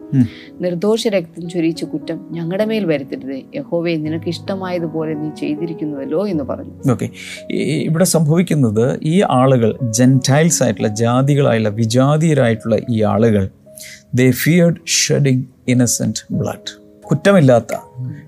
നിർദോഷ 0.61 1.09
രക്തം 1.09 1.49
ചൊരിയിച്ച 1.49 1.85
കുറ്റം 1.85 2.29
ഞങ്ങളുടെ 2.31 2.65
മേൽ 2.65 2.85
വരുത്തരുതേ. 2.85 3.43
യഹോവേ 3.55 3.97
നിനക്ക് 3.97 4.29
ഇഷ്ടമായതുപോലെ 4.29 5.15
നീ 5.15 5.31
ചെയ്തിരിക്കുന്നുവല്ലോ 5.41 6.29
എന്ന് 6.29 6.45
പറഞ്ഞു. 6.45 6.93
ഓക്കെ 6.93 7.09
ഇവിടെ 7.63 8.05
സംഭവിക്കുന്നത് 8.05 8.99
ഈ 9.03 9.23
ആളുകൾ 9.31 9.79
ജെന്റൈൽസ് 9.91 10.63
ആയിട്ടുള്ള 10.63 10.89
ജാതികളായുള്ള 10.89 11.69
വിജാതീയരായിട്ടുള്ള 11.69 12.77
ഈ 12.91 13.03
ആളുകൾ 13.03 13.49
they 14.15 14.31
feared 14.31 14.77
shedding 14.87 15.45
innocent 15.69 16.35
blood 16.35 16.83
കുറ്റമില്ലാത്ത 17.11 17.75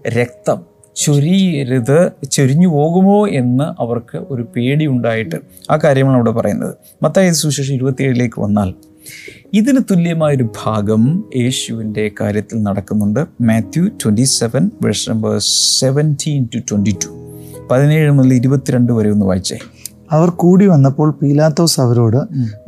രക്തം 0.09 0.74
ചൊരിയരുത് 0.97 2.11
ചൊരിഞ്ഞു 2.31 2.69
പോകുമോ 2.69 3.29
എന്ന് 3.29 3.83
അവർക്ക് 3.83 4.19
ഒരു 4.31 4.43
പേടി 4.57 4.87
ഉണ്ടായിട്ട് 4.87 5.37
ആ 5.71 5.77
കാര്യമാണ് 5.77 6.17
അവിടെ 6.17 6.31
പറയുന്നത്. 6.31 6.75
മത്തായ 7.03 7.33
സുശേഷം 7.33 7.75
ഇരുപത്തിയേഴിലേക്ക് 7.75 8.41
വന്നാൽ 8.41 8.75
ഇതിന് 9.53 9.79
തുല്യമായൊരു 9.91 10.49
ഭാഗം 10.65 11.25
യേശുവിന്റെ 11.37 12.11
കാര്യത്തിൽ 12.21 12.63
നടക്കുന്നുണ്ട്. 12.63 13.21
Matthew 13.41 13.85
twenty 13.89 14.23
seven 14.23 14.71
verse 14.83 15.11
number 15.11 15.39
seventeen 15.81 16.49
to 16.55 16.59
twenty 16.59 16.97
two 17.05 17.11
പതിനേഴ് 17.71 18.11
മുതൽ 18.11 18.35
ഇരുപത്തിരണ്ട് 18.35 18.93
വരെ 18.93 19.11
ഒന്ന് 19.11 19.27
വായിച്ചേ. 19.27 19.59
അവർ 20.13 20.29
കൂടി 20.31 20.67
വന്നപ്പോൾ 20.67 21.11
പീലാത്തോസ് 21.23 21.81
അവരോട് 21.81 22.17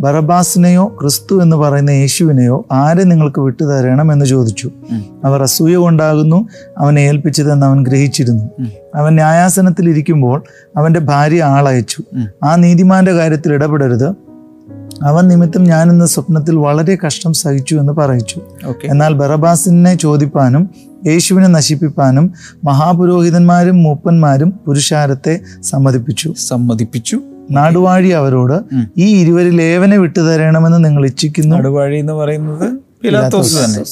ബറബാസിനെയോ 0.01 0.97
ക്രിസ്തു 1.01 1.43
എന്ന് 1.43 1.57
പറയുന്ന 1.57 1.91
യേശുവിനെയോ 1.91 2.67
ആരെ 2.73 3.05
നിങ്ങൾക്ക് 3.05 3.41
വിട്ടുതരണം? 3.41 4.13
എന്ന് 4.13 4.27
ചോദിച്ചു. 4.27 4.71
അവർ 5.25 5.43
അസൂയ 5.43 5.77
കൊണ്ടാകുന്നു 5.77 6.49
അവനെ 6.79 7.01
ഏൽപ്പിച്ചതെന്ന് 7.01 7.67
അവൻ 7.67 7.87
ഗ്രഹിച്ചിരുന്നു. 7.87 8.63
അവൻ 8.95 9.15
ന്യായാസനത്തിൽ 9.15 9.89
ഇരിക്കുമ്പോൾ 9.89 10.45
അവന്റെ 10.77 11.01
ഭാര്യ 11.01 11.43
ആളയച്ചു. 11.43 12.03
ആ 12.45 12.57
നീതിമാന്റെ 12.57 13.13
കാര്യത്തിൽ 13.13 13.53
ഇടപെടരുത്. 13.53 14.26
അവൻ 15.03 15.29
നിമിത്തം 15.29 15.65
ഞാൻ 15.65 15.91
എന്ന 15.91 16.07
സ്വപ്നത്തിൽ 16.07 16.57
വളരെ 16.57 16.99
കഷ്ടം 17.07 17.33
സഹിച്ചു 17.33 17.77
എന്ന് 17.77 17.93
പറയിച്ചു. 17.93 18.41
എന്നാൽ 18.85 19.15
ബറബാസിനെ 19.15 19.95
ചോദിപ്പാനും 19.95 20.71
യേശുവിനെ 21.07 21.47
നശിപ്പിപ്പാനും 21.47 22.33
മഹാപുരോഹിതന്മാരും 22.65 23.83
മൂപ്പന്മാരും 23.83 24.53
പുരുഷാരത്തെ 24.67 25.41
സമ്മതിപ്പിച്ചു. 25.63 26.35
സമ്മതിപ്പിച്ചു. 26.49 27.21
നാടുവാഴി 27.51 28.09
അവരോട് 28.09 28.63
ഈ 28.97 29.17
ഇരുവരിൽ 29.17 29.63
ഏവനെ 29.63 29.97
വിട്ടുതരണമെന്ന് 29.97 30.85
നിങ്ങൾ 30.85 31.07
ഇച്ഛിക്കുന്നു? 31.07 31.57
നാടുവാഴി 31.57 31.97
എന്ന് 31.97 32.13
പറയുന്നത് 32.13 32.86
പിലാത്തോസ് 33.07 33.65
തന്നെ. 33.65 33.83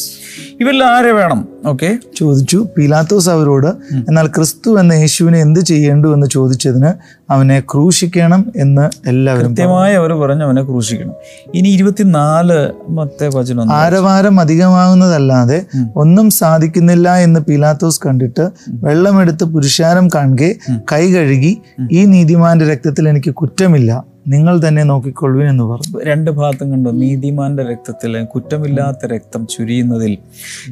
ഇവരിൽ 0.61 0.85
ആരെ 0.85 1.13
വേണം? 1.13 1.49
ഓക്കെ 1.67 1.99
ചോദിച്ചു. 2.17 2.69
പിലാത്തോസ് 2.77 3.31
അവരോട് 3.31 3.67
എന്നാൽ 4.09 4.27
ക്രിസ്തു 4.27 4.81
എന്ന 4.81 4.93
യേശുവിനെ 4.93 5.39
എന്ത് 5.41 5.61
ചെയ്യേണ്ടു? 5.61 6.09
എന്ന് 6.15 6.27
ചോദിച്ചതിന് 6.27 6.91
അവനെ 7.33 7.61
ക്രൂശിക്കണം 7.61 8.53
എന്ന് 8.57 9.09
എല്ലാവരും. 9.09 9.51
കൃത്യമായി 9.51 9.95
അവർ 9.95 10.13
പറഞ്ഞു 10.13 10.45
അവനെ 10.45 10.63
ക്രൂശിക്കണം. 10.63 11.15
ഇനി 11.55 11.69
ഇരുപത്തിനാല് 11.69 12.71
മത്തെ 12.89 13.29
വചനം 13.29 13.73
ആരവാരം 13.73 14.41
അധികമാകുന്നതല്ലാതെ 14.41 15.65
ഒന്നും 15.97 16.31
സാധിക്കുന്നില്ല 16.31 17.17
എന്ന് 17.17 17.41
പിലാത്തോസ് 17.41 18.01
കണ്ടിട്ട് 18.07 18.51
വെള്ളമെടുത്ത് 18.69 19.45
പുരുഷാരം 19.45 20.09
കാണുകെ 20.09 20.55
കൈ 20.93 21.13
കഴുകി 21.13 21.59
ഈ 21.93 22.05
നീതിമാന്റെ 22.05 22.69
രക്തത്തിൽ 22.73 23.09
എനിക്ക് 23.09 23.35
കുറ്റമില്ല. 23.35 24.14
നിങ്ങൾ 24.29 24.69
തന്നെ 24.69 24.83
നോക്കിക്കൊള്ളുവിൻ 24.83 25.49
എന്ന് 25.49 25.65
പറഞ്ഞു. 25.65 26.05
രണ്ട് 26.05 26.31
ഭാഗത്തും 26.31 26.71
കണ്ടു? 26.71 26.89
നീതിമാന്റെ 26.89 27.63
രക്തത്തിൽ 27.63 28.25
കുറ്റമില്ലാത്ത 28.25 29.07
രക്തം 29.07 29.47
ചുരിയുന്നതിൽ 29.47 30.19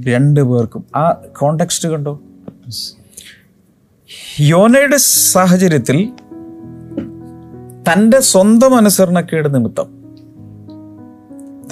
രണ്ട് 0.06 0.40
പേർക്കും. 0.40 0.84
ആ 0.96 1.10
കോണ്ടെക്സ്റ്റ് 1.10 1.88
കണ്ടോ? 1.88 2.20
യോനയുടെ 4.40 4.96
സാഹചര്യത്തിൽ 5.32 6.12
തന്റെ 7.92 8.20
സ്വന്തം 8.20 8.76
അനുസരണക്കേട് 8.76 9.54
നിമിത്തം 9.54 10.02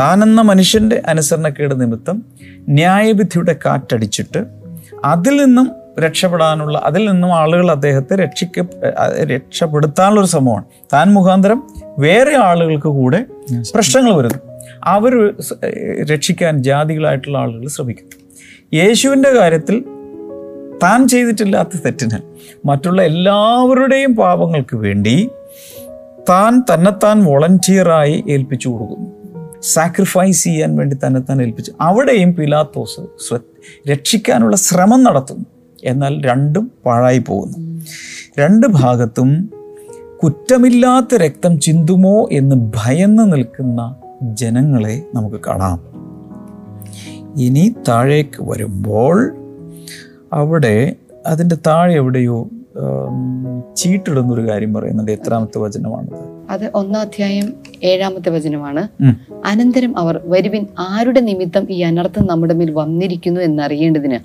താനെന്ന 0.00 0.40
മനുഷ്യന്റെ 0.40 1.02
അനുസരണക്കേട് 1.06 1.80
നിമിത്തം 1.80 2.22
ന്യായവിധിയുടെ 2.68 3.56
കാറ്റടിച്ചിട്ട് 3.66 4.46
അതിൽ 5.04 5.44
നിന്നും 5.44 5.79
രക്ഷപ്പെടാനുള്ള 6.00 6.80
അതിൽ 6.84 7.10
നിന്നും 7.10 7.34
ആളുകൾ 7.34 7.70
അദ്ദേഹത്തെ 7.70 8.16
രക്ഷിക്ക 8.16 8.62
രക്ഷപ്പെടുത്താനുള്ള 9.22 10.20
ഒരു 10.20 10.26
ശ്രമമാണ് 10.26 10.64
താൻ 10.92 11.12
മുഖാന്തരം 11.12 11.62
വേറെ 11.98 12.36
ആളുകൾക്ക് 12.36 12.88
കൂടെ 12.88 13.24
പ്രശ്നങ്ങൾ 13.74 14.12
വരുന്നു. 14.12 14.38
അവർ 14.84 15.34
രക്ഷിക്കാൻ 16.12 16.62
ജാതികളായിട്ടുള്ള 16.62 17.38
ആളുകൾ 17.38 17.68
ശ്രമിക്കുന്നു. 17.68 18.16
യേശുവിന്റെ 18.82 19.30
കാര്യത്തിൽ 19.30 19.84
താൻ 20.82 21.08
ചെയ്തിട്ടില്ലാത്ത 21.08 21.68
തെറ്റിന് 21.84 22.18
മറ്റുള്ള 22.66 23.02
എല്ലാവരുടെയും 23.02 24.16
പാപങ്ങൾക്ക് 24.16 24.76
വേണ്ടി 24.76 25.30
താൻ 26.28 26.62
തന്നെത്താൻ 26.74 27.24
വോളണ്ടിയറായി 27.24 28.24
ഏൽപ്പിച്ചു 28.30 28.68
കൊടുക്കുന്നു. 28.68 29.10
സാക്രിഫൈസ് 29.62 30.44
ചെയ്യാൻ 30.44 30.76
വേണ്ടി 30.76 30.96
തന്നെത്താൻ 31.06 31.42
ഏൽപ്പിച്ചു. 31.42 31.72
അവിടെയും 31.80 32.34
പിലാത്തോസ് 32.34 33.34
രക്ഷിക്കാനുള്ള 33.90 34.56
ശ്രമം 34.56 35.04
നടത്തുന്നു. 35.04 35.46
എന്നാൽ 35.84 36.22
രണ്ടും 36.26 36.70
പാഴായി 36.86 37.18
പോകുന്നു 37.18 37.82
രണ്ട് 38.38 38.66
ഭാഗത്തും 38.66 39.50
കുറ്റമില്ലാത്ത 40.22 41.16
രക്തം 41.16 41.60
ചിന്തുമോ 41.60 42.28
എന്ന് 42.32 42.72
ഭയന്ന് 42.76 43.32
നിൽക്കുന്ന 43.32 43.96
ജനങ്ങളെ 44.22 45.02
നമുക്ക് 45.14 45.40
കാണാം. 45.46 45.80
ഇനി 47.36 47.74
താഴേക്ക് 47.88 48.42
വരുമ്പോൾ 48.42 49.34
അവിടെ 50.32 50.96
അതിന്റെ 51.26 51.56
താഴെ 51.66 51.94
എവിടെയോ 51.94 52.48
ചീട്ടിടുന്നൊരു 53.76 54.48
കാര്യം 54.48 54.74
പറയുന്നുണ്ട്. 54.74 55.12
എത്രാമത്തെ 55.12 55.58
വചനമാണത്? 55.58 56.39
അത് 56.50 56.70
ഒന്നാം 56.74 57.00
അധ്യായം 57.00 57.52
ഏഴാമത്തെ 57.84 58.30
വചനമാണ്. 58.30 58.82
അനന്തരം 59.46 59.98
അവർ 59.98 60.20
വരുവിൻ 60.24 60.66
ആരുടെ 60.78 61.20
നിമിത്തം 61.20 61.72
ഈ 61.72 61.82
അനർത്ഥം 61.82 62.26
നമ്മുടെ 62.26 62.54
മേൽ 62.54 62.70
വന്നിരിക്കുന്നു 62.70 63.40
എന്നറിയേണ്ടതിന്. 63.40 64.18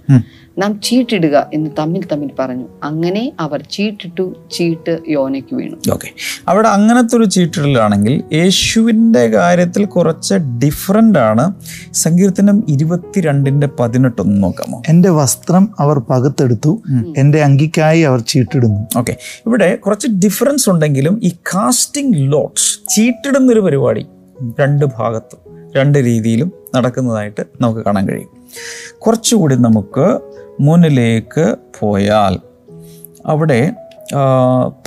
നാം 0.57 0.81
ചീട്ടിടുക 0.83 1.47
എന്ന് 1.53 1.69
തമ്മിൽ 1.79 2.03
തമ്മിൽ 2.11 2.29
പറഞ്ഞു. 2.39 2.65
അങ്ങനെ 2.83 3.31
അവർ 3.39 3.63
ചീട്ടിട്ടു 3.71 4.35
ചീട്ട് 4.51 4.99
യോനയ്ക്ക് 5.09 5.55
വീണു. 5.55 5.75
ഓക്കെ 5.93 6.09
അവിടെ 6.47 6.67
അങ്ങനത്തെ 6.67 7.15
ഒരു 7.17 7.25
ചീട്ടിടലാണെങ്കിൽ 7.25 8.23
യേശുവിന്റെ 8.33 9.27
കാര്യത്തിൽ 9.27 9.85
കുറച്ച് 9.85 10.35
ഡിഫറന്റ് 10.63 11.19
ആണ്. 11.19 11.45
സങ്കീർത്തനം 11.93 12.63
ഇരുപത്തിരണ്ടിന്റെ 12.69 13.69
പതിനെട്ടൊന്ന് 13.79 14.43
നോക്കാമോ? 14.43 14.81
എന്റെ 14.89 15.09
വസ്ത്രം 15.09 15.69
അവർ 15.79 15.99
പകുത്തെടുത്തു. 15.99 16.81
എന്റെ 17.17 17.41
അങ്കിക്കായി 17.41 18.01
അവർ 18.01 18.19
ചീട്ടിടുന്നു. 18.19 18.99
ഓക്കെ 18.99 19.15
ഇവിടെ 19.45 19.75
കുറച്ച് 19.75 20.07
ഡിഫറൻസ് 20.25 20.69
ഉണ്ടെങ്കിലും 20.69 21.19
ഈ 21.23 21.29
കാസ്റ്റിംഗ് 21.53 22.14
ലോട്ട്സ് 22.15 22.79
ചീട്ടിടുന്നൊരു 22.89 23.59
പരിപാടി 23.59 24.05
രണ്ട് 24.59 24.85
ഭാഗത്തും 24.85 25.39
രണ്ട് 25.75 25.97
രീതിയിലും 25.99 26.51
നടക്കുന്നതായിട്ട് 26.75 27.41
നമുക്ക് 27.61 27.79
കാണാൻ 27.79 28.09
കഴിയും. 28.09 28.29
കുറച്ചുകൂടി 28.97 29.55
നമുക്ക് 29.55 30.19
മുന്നിലേക്ക് 30.59 31.55
പോയാൽ 31.79 32.39
അവിടെ 33.25 33.71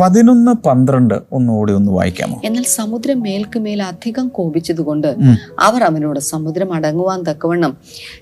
പതിനൊന്ന് 0.01 0.53
പന്ത്രണ്ട് 0.69 1.15
ഒന്നുകൂടി 1.33 1.73
ഒന്ന് 1.73 1.93
വായിക്കാമോ? 1.93 2.41
എന്നാൽ 2.45 2.63
സമുദ്രം 2.63 3.21
മേൽക്കുമേൽ 3.21 3.83
അധികം 3.83 4.29
കോപിച്ചതുകൊണ്ട്. 4.29 5.17
അവർ 5.61 5.83
അവനോട് 5.83 6.21
സമുദ്രം 6.21 6.73
അടങ്ങുവാൻ 6.73 7.23
തക്കവണ്ണം 7.23 7.77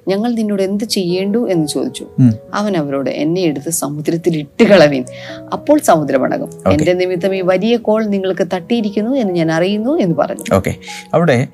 ഞങ്ങൾ 0.09 0.35
നിന്നോട് 0.35 0.63
എന്ത് 0.63 0.85
ചെയ്യേണ്ടു 0.85 1.51
എന്ന് 1.51 1.67
ചോദിച്ചു. 1.67 2.07
അവൻ 2.55 2.77
അവരോട് 2.77 3.11
എന്നെ 3.11 3.41
എടുത്ത് 3.41 3.71
സമുദ്രത്തിൽ 3.71 4.37
ഇട്ട് 4.37 4.65
കളവീൻ. 4.65 5.05
അപ്പോൾ 5.53 5.79
സമുദ്രം 5.79 6.25
അടങ്ങും. 6.25 6.51
എന്റെ 6.73 6.93
നിമിത്തം 6.93 7.35
ഈ 7.35 7.41
വലിയ 7.41 7.77
കോൾ 7.77 8.05
നിങ്ങൾക്ക് 8.07 8.47
തട്ടിയിരിക്കുന്നു 8.55 9.11
എന്ന് 9.11 9.35
ഞാൻ 9.35 9.53
അറിയുന്നു 9.53 9.99
എന്ന് 9.99 10.17
പറഞ്ഞു. 10.17 10.55
ഓക്കെ. 10.55 10.75
അവിടെ 11.15 11.49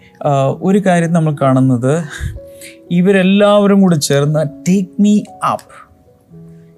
ഒരു 0.63 0.79
കാര്യം 0.79 1.13
നമ്മൾ 1.13 1.37
കാണുന്നത് 1.43 2.05
ഇവരെല്ലാവരും 2.91 3.81
കൂടി 3.81 3.97
ചേർന്ന് 3.97 4.47
ടേക്ക് 4.69 5.03
മീ 5.03 5.21
അപ്പ് 5.53 5.82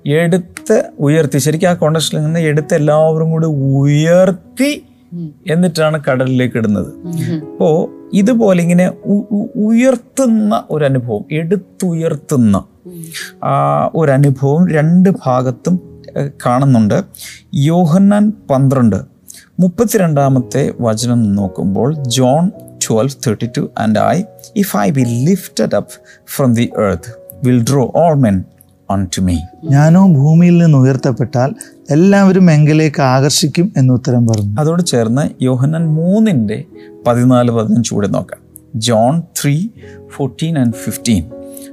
എടുത്ത് 0.06 0.90
ഉയർത്തി 0.98 1.38
ശരിക്കും 1.38 1.68
ആ 1.68 1.72
കോണ്ടസ്റ്റിൽ 1.72 2.24
നിന്ന് 2.24 2.40
എടുത്ത് 2.40 2.74
എല്ലാവരും 2.74 3.30
കൂടി 3.30 3.46
ഉയർത്തി 3.46 4.82
എന്നിട്ടാണ് 5.46 6.00
കടലിലേക്ക് 6.10 6.56
ഇടുന്നത്. 6.56 6.92
അപ്പോൾ 7.52 8.04
ഇതുപോലെ 8.12 8.62
ഇങ്ങനെ 8.62 8.92
ഉയർത്തുന്ന 9.54 10.64
ഒരു 10.70 10.84
അനുഭവം 10.84 11.24
എടുത്തുയർത്തുന്ന 11.30 12.64
ആ 13.44 13.90
ഒരു 13.94 14.12
അനുഭവം 14.12 14.70
രണ്ട് 14.70 15.10
ഭാഗത്തും 15.24 15.80
കാണുന്നുണ്ട്. 16.46 17.04
യോഹന്നാൻ 17.54 18.32
പന്ത്രണ്ട് 18.50 18.96
മുപ്പത്തിരണ്ടാമത്തെ 19.60 20.72
വചനം 20.80 21.34
നോക്കുമ്പോൾ 21.34 21.94
John 21.94 22.50
twelve 22.86 23.16
thirty 23.26 23.50
two 23.56 23.70
and 23.78 23.98
I 23.98 24.22
if 24.56 24.76
I 24.76 24.90
be 24.90 25.00
lifted 25.00 25.74
up 25.74 25.92
from 26.36 26.54
the 26.54 26.70
earth 26.78 27.10
will 27.44 27.64
draw 27.70 27.92
all 27.94 28.14
men 28.14 28.44
me. 29.26 29.36
ഞാനോ 29.64 30.12
ഭൂമിയിൽ 30.12 30.58
നിന്ന് 30.58 30.78
ഉയർത്തപ്പെട്ടാൽ 30.78 31.54
എല്ലാവരും 31.90 32.50
എങ്കിലേക്ക് 32.50 33.02
ആകർഷിക്കും 33.02 33.72
എന്ന് 33.76 33.94
ഉത്തരം 33.94 34.26
പറഞ്ഞു. 34.26 34.60
അതോട് 34.60 34.82
ചേർന്ന് 34.82 35.44
യോഹനൻ 35.44 35.84
മൂന്നിന്റെ 35.94 36.64
പതിനാല് 37.06 37.50
പതിനഞ്ച് 37.50 37.94
കൂടെ 37.94 38.08
നോക്കാം. 38.08 38.40
John 38.74 39.22
three 39.42 39.68
fourteen 40.16 40.58
and 40.58 40.74
fifteen 40.74 41.24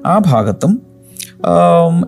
ആ 0.06 0.18
ഭാഗത്തും 0.18 0.82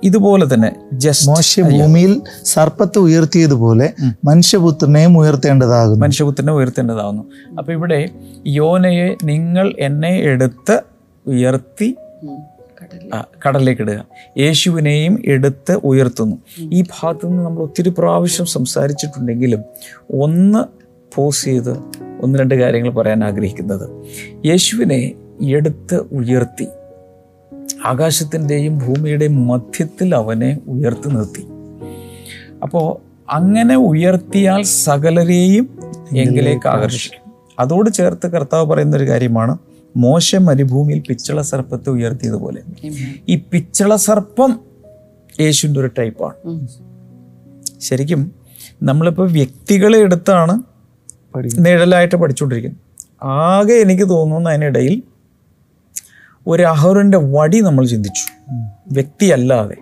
ഇതുപോലെ 0.03 0.53
തന്നെ 0.53 0.75
ജസ്റ്റ് 0.93 1.27
മോശ 1.27 1.59
ഭൂമിയിൽ 1.59 2.21
സർപ്പത്തെ 2.45 2.99
ഉയർത്തിയതുപോലെ 2.99 3.93
മനുഷ്യപുത്രനെയും 4.25 5.17
ഉയർത്തേണ്ടതാകുന്നു. 5.17 6.01
മനുഷ്യപുത്രനെ 6.05 6.53
ഉയർത്തേണ്ടതാകുന്നു. 6.53 7.23
അപ്പൊ 7.57 7.73
ഇവിടെ 7.73 8.09
യോനയെ 8.47 9.15
നിങ്ങൾ 9.23 9.73
എന്നെ 9.79 10.13
എടുത്ത് 10.31 10.81
ഉയർത്തി 11.27 11.95
കടലിലേക്ക് 13.47 13.81
ഇടുക 13.81 14.05
യേശുവിനെയും 14.37 15.21
എടുത്ത് 15.25 15.73
ഉയർത്തുന്നു. 15.83 16.35
ഈ 16.59 16.81
ഭാഗത്തു 16.81 17.27
നിന്ന് 17.27 17.43
നമ്മൾ 17.43 17.63
ഒത്തിരി 17.63 17.89
പ്രാവശ്യം 17.89 18.45
സംസാരിച്ചിട്ടുണ്ടെങ്കിലും 18.45 19.61
ഒന്ന് 20.11 20.63
പോസ് 21.15 21.45
ചെയ്ത് 21.45 21.77
ഒന്ന് 22.21 22.39
രണ്ട് 22.39 22.55
കാര്യങ്ങൾ 22.55 22.89
പറയാൻ 22.89 23.23
ആഗ്രഹിക്കുന്നത്. 23.23 23.89
യേശുവിനെ 24.47 25.13
എടുത്ത് 25.41 25.95
ഉയർത്തി. 26.11 26.67
ആകാശത്തിന്റെയും 27.85 28.77
ഭൂമിയുടെയും 28.77 29.47
മധ്യത്തിൽ 29.47 30.15
അവനെ 30.15 30.59
ഉയർത്തി 30.67 31.09
നിർത്തി. 31.09 31.43
അപ്പോൾ 32.63 32.87
അങ്ങനെ 33.31 33.75
ഉയർത്തിയാൽ 33.75 34.61
സകലരെയും 34.63 35.69
എങ്കിലേക്ക് 36.17 36.67
ആകർഷിക്കും. 36.67 37.31
അതോട് 37.59 37.89
ചേർത്ത് 37.89 38.27
കർത്താവ് 38.31 38.65
പറയുന്ന 38.65 38.97
ഒരു 38.97 39.07
കാര്യമാണ് 39.09 39.57
മോശ 39.97 40.35
മരുഭൂമിയിൽ 40.35 40.99
പിച്ചള 40.99 41.41
സർപ്പത്തെ 41.41 41.89
ഉയർത്തിയതുപോലെ. 41.89 42.61
ഈ 43.29 43.35
പിച്ചള 43.35 43.95
സർപ്പം 43.95 44.59
യേശുവിന്റെ 45.39 45.79
ഒരു 45.79 45.87
ടൈപ്പാണ്. 45.87 46.67
ശരിക്കും 47.81 48.35
നമ്മളിപ്പോൾ 48.83 49.31
വ്യക്തികളെ 49.31 49.99
എടുത്താണ് 49.99 50.63
നിഴലായിട്ട് 51.57 52.15
പഠിച്ചുകൊണ്ടിരിക്കുന്നത്. 52.15 52.79
ആകെ 53.23 53.73
എനിക്ക് 53.73 54.09
തോന്നുന്നു 54.09 54.49
അതിനിടയിൽ 54.49 55.03
ഒരു 56.47 56.63
അഹറിന്റെ 56.63 57.17
വടി 57.17 57.59
നമ്മൾ 57.59 57.85
ചിന്തിച്ചു. 57.85 58.51
വ്യക്തിയല്ലാതെ. 58.91 59.75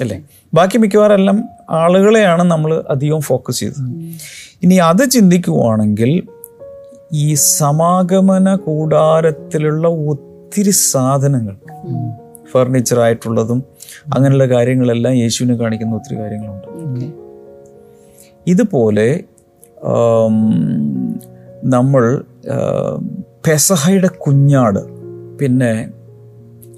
അല്ലേ? 0.00 0.22
ബാക്കി 0.54 0.78
മിക്കവാറും 0.78 1.14
എല്ലാം 1.14 1.48
ആളുകളെയാണ് 1.70 2.42
നമ്മൾ 2.42 2.84
അധികം 2.90 3.20
ഫോക്കസ് 3.20 3.60
ചെയ്തത്. 3.60 4.14
ഇനി 4.62 4.74
അത് 4.74 5.10
ചിന്തിക്കുവാണെങ്കിൽ 5.10 6.22
ഈ 7.12 7.34
സമാഗമന 7.34 8.56
കൂടാരത്തിലുള്ള 8.56 9.88
ഒത്തിരി 9.88 10.70
സാധനങ്ങൾ. 10.70 11.56
ഫർണിച്ചർ 12.52 13.00
ആയിട്ടുള്ളതും 13.00 13.62
അങ്ങനെയുള്ള 14.14 14.46
കാര്യങ്ങളെല്ലാം 14.46 15.14
യേശുവിനെ 15.14 15.54
കാണിക്കുന്ന 15.56 15.94
ഒത്തിരി 15.94 16.18
കാര്യങ്ങളുണ്ട്. 16.20 16.68
ഇതുപോലെ 18.46 19.08
നമ്മൾ 21.64 22.24
പെസഹയുടെ 23.46 24.08
കുഞ്ഞാട് 24.08 24.82
പിന്നെ 25.38 25.88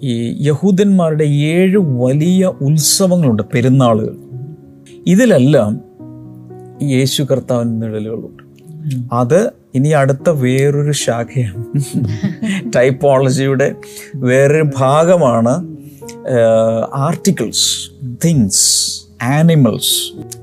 ഈ 0.02 0.12
യഹൂദന്മാരുടെ 0.48 1.24
ഏഴ് 1.24 1.76
വലിയ 1.76 2.46
ഉത്സവങ്ങളുണ്ട് 2.46 3.42
പെരുന്നാളുകൾ. 3.54 4.16
ഇതിലെല്ലാം 5.06 5.80
യേശു 6.82 7.22
കർത്താവിന്റെ 7.22 7.86
നിഴലുകളുണ്ട്. 7.86 8.42
അത് 9.12 9.63
ഇനി 9.74 9.88
അടുത്ത 9.88 10.30
വേറൊരു 10.30 10.92
ശാഖയാണ്. 10.92 11.64
ടൈപ്പോളജിയുടെ 12.76 13.74
വേറൊരു 14.16 14.66
ഭാഗമാണ് 14.76 15.54
ആർട്ടിക്കിൾസ് 16.94 17.90
തിങ്സ് 18.24 18.64
ആനിമൽസ്. 19.22 19.94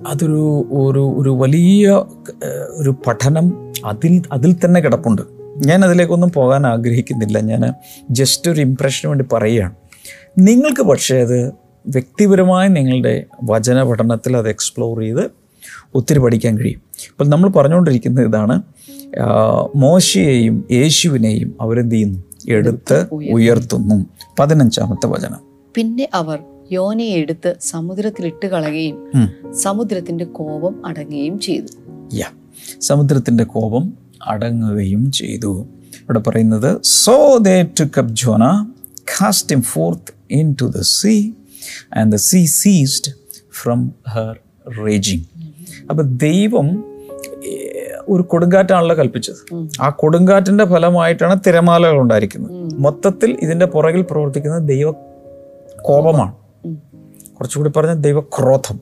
അതൊരു 0.08 0.68
ഒരു 0.72 1.04
ഒരു 1.18 1.30
വലിയ 1.30 1.92
ഒരു 2.70 2.96
പഠനം 3.08 3.74
അതിൽ 3.86 4.22
അതിൽ 4.32 4.56
തന്നെ 4.66 4.82
കിടപ്പുണ്ട്. 4.82 5.22
ഞാൻ 5.68 5.86
അതിലേക്കൊന്നും 5.86 6.32
പോകാൻ 6.32 6.68
ആഗ്രഹിക്കുന്നില്ല. 6.68 7.40
ഞാൻ 7.40 7.74
ജസ്റ്റ് 8.10 8.52
ഒരു 8.52 8.62
ഇമ്പ്രഷന് 8.62 9.10
വേണ്ടി 9.10 9.26
പറയുകയാണ്. 9.34 9.76
നിങ്ങൾക്ക് 10.38 10.82
പക്ഷേ 10.82 11.18
അത് 11.18 11.52
വ്യക്തിപരമായി 11.88 12.70
നിങ്ങളുടെ 12.70 13.26
വചന 13.44 13.84
പഠനത്തിൽ 13.84 14.38
അത് 14.38 14.50
എക്സ്പ്ലോർ 14.50 15.00
ചെയ്ത് 15.00 15.41
ഒത്തിരി 15.96 16.20
പഠിക്കാൻ 16.20 16.58
കഴിയും. 16.58 16.82
ഇപ്പം 17.00 17.30
നമ്മൾ 17.30 17.50
പറഞ്ഞുകൊണ്ടിരിക്കുന്ന 17.50 18.22
ഇതാണ് 18.22 18.62
മോശയെയും 19.76 20.68
യേശുവിനെയും 20.72 21.56
അവരെന്ത് 21.62 21.96
ചെയ്യുന്നു? 21.96 22.20
എടുത്ത് 22.50 23.08
ഉയർത്തുന്നു. 23.12 24.06
പതിനഞ്ചാമത്തെ 24.40 25.08
വചനം. 25.08 25.40
പിന്നെ 25.76 26.10
അവർ 26.14 26.40
യോനയെ 26.72 27.10
എടുത്ത് 27.10 27.56
സമുദ്രത്തിൽ 27.62 28.26
ഇട്ട് 28.26 28.48
കളയുകയും 28.48 29.10
സമുദ്രത്തിന്റെ 29.56 30.26
കോപം 30.26 30.86
അടങ്ങുകയും 30.86 31.40
ചെയ്തു. 31.40 31.68
യാ. 32.14 32.28
സമുദ്രത്തിന്റെ 32.82 33.44
കോപം 33.44 33.94
അടങ്ങുകയും 34.24 35.12
ചെയ്തു. 35.12 35.68
ഇവിടെ 35.94 36.20
പറയുന്നത് 36.20 36.82
so 36.84 37.38
they 37.38 37.64
took 37.80 37.84
up 37.84 38.16
Jonah 38.16 38.72
cast 39.02 39.56
him 39.56 39.62
forth 39.62 40.14
into 40.62 40.66
the 40.66 40.82
sea 40.82 41.32
and 41.98 42.12
the 42.12 42.16
sea 42.16 42.46
ceased 42.46 43.14
from 43.62 43.92
her 44.10 44.38
raging 44.86 45.24
അപ്പം 45.90 46.18
ദൈവം 46.18 46.84
ഒരു 48.08 48.22
കൊടുങ്കാറ്റാണല്ലോ 48.22 48.98
കൽപ്പിച്ചത്. 48.98 49.68
ആ 49.82 49.90
കൊടുങ്കാറ്റിന്റെ 49.90 50.66
ഫലമായിട്ടാണ് 50.66 51.40
തിരമാലകൾ 51.48 52.00
ഉണ്ടായിരിക്കുന്നത്. 52.00 52.74
മൊത്തത്തിൽ 52.74 53.38
ഇതിന്റെ 53.42 53.66
പുറകിൽ 53.66 54.02
പ്രവർത്തിക്കുന്നത് 54.02 54.68
ദൈവ 54.68 54.92
കോപമാണ്. 55.82 56.34
കുറച്ചുകൂടി 57.38 57.80
പറഞ്ഞ 57.80 57.94
ദൈവക്രോധം. 57.94 58.80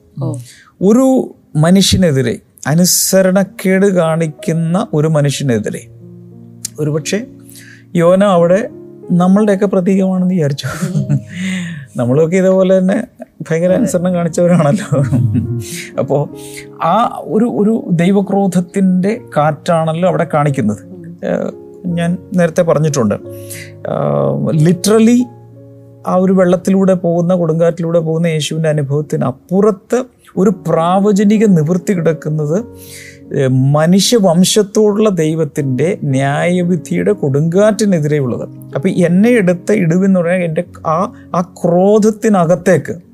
ഒരു 0.82 1.34
മനുഷ്യനെതിരെ 1.56 2.38
അനുസരണക്കേട് 2.66 3.86
കാണിക്കുന്ന 3.86 4.86
ഒരു 4.94 5.08
മനുഷ്യനെതിരെ. 5.08 5.86
ഒരുപക്ഷെ 6.80 7.26
യോന 7.96 8.24
അവിടെ 8.24 8.68
നമ്മളുടെയൊക്കെ 9.10 9.66
പ്രതീകമാണെന്ന് 9.66 10.34
വിചാരിച്ചു. 10.34 10.66
നമ്മളൊക്കെ 11.96 12.36
ഇതേപോലെ 12.36 12.78
തന്നെ 12.78 13.19
ഭയങ്കര 13.40 13.72
അനുസരണം 13.72 14.14
കാണിച്ചവരാണല്ലോ. 14.14 15.02
അപ്പോൾ 15.98 16.28
ആ 16.84 17.20
ഒരു 17.24 17.44
ഒരു 17.44 17.84
ദൈവക്രോധത്തിന്റെ 17.90 19.20
കാറ്റാണല്ലോ 19.36 20.08
അവിടെ 20.08 20.26
കാണിക്കുന്നത്. 20.34 20.78
ഞാൻ 21.86 22.16
നേരത്തെ 22.36 22.62
പറഞ്ഞിട്ടുണ്ട്. 22.62 23.14
ലിറ്ററലി 24.52 25.24
ആ 26.06 26.14
ഒരു 26.14 26.32
വെള്ളത്തിലൂടെ 26.32 26.94
പോകുന്ന 26.94 27.34
കൊടുങ്കാറ്റിലൂടെ 27.34 27.98
പോകുന്ന 27.98 28.26
യേശുവിന്റെ 28.26 28.68
അനുഭവത്തിന് 28.68 29.24
അപ്പുറത്ത് 29.24 30.04
ഒരു 30.36 30.50
പ്രാവചനിക 30.50 31.44
നിവൃത്തി 31.46 31.92
കിടക്കുന്നത് 31.92 32.64
മനുഷ്യവംശത്തോടുള്ള 33.48 35.08
ദൈവത്തിന്റെ 35.08 35.98
ന്യായവിധിയുടെ 36.04 37.12
കൊടുങ്കാറ്റിനെതിരെയുള്ളത്. 37.12 38.48
അപ്പം 38.74 38.90
എന്നെ 38.90 39.30
എടുത്ത 39.30 39.72
ഇടിവെന്ന് 39.72 40.20
പറഞ്ഞാൽ 40.20 40.44
എന്റെ 40.44 40.64
ആ 40.86 41.12
ആ 41.34 41.40
ക്രോധത്തിനകത്തേക്ക് 41.40 43.09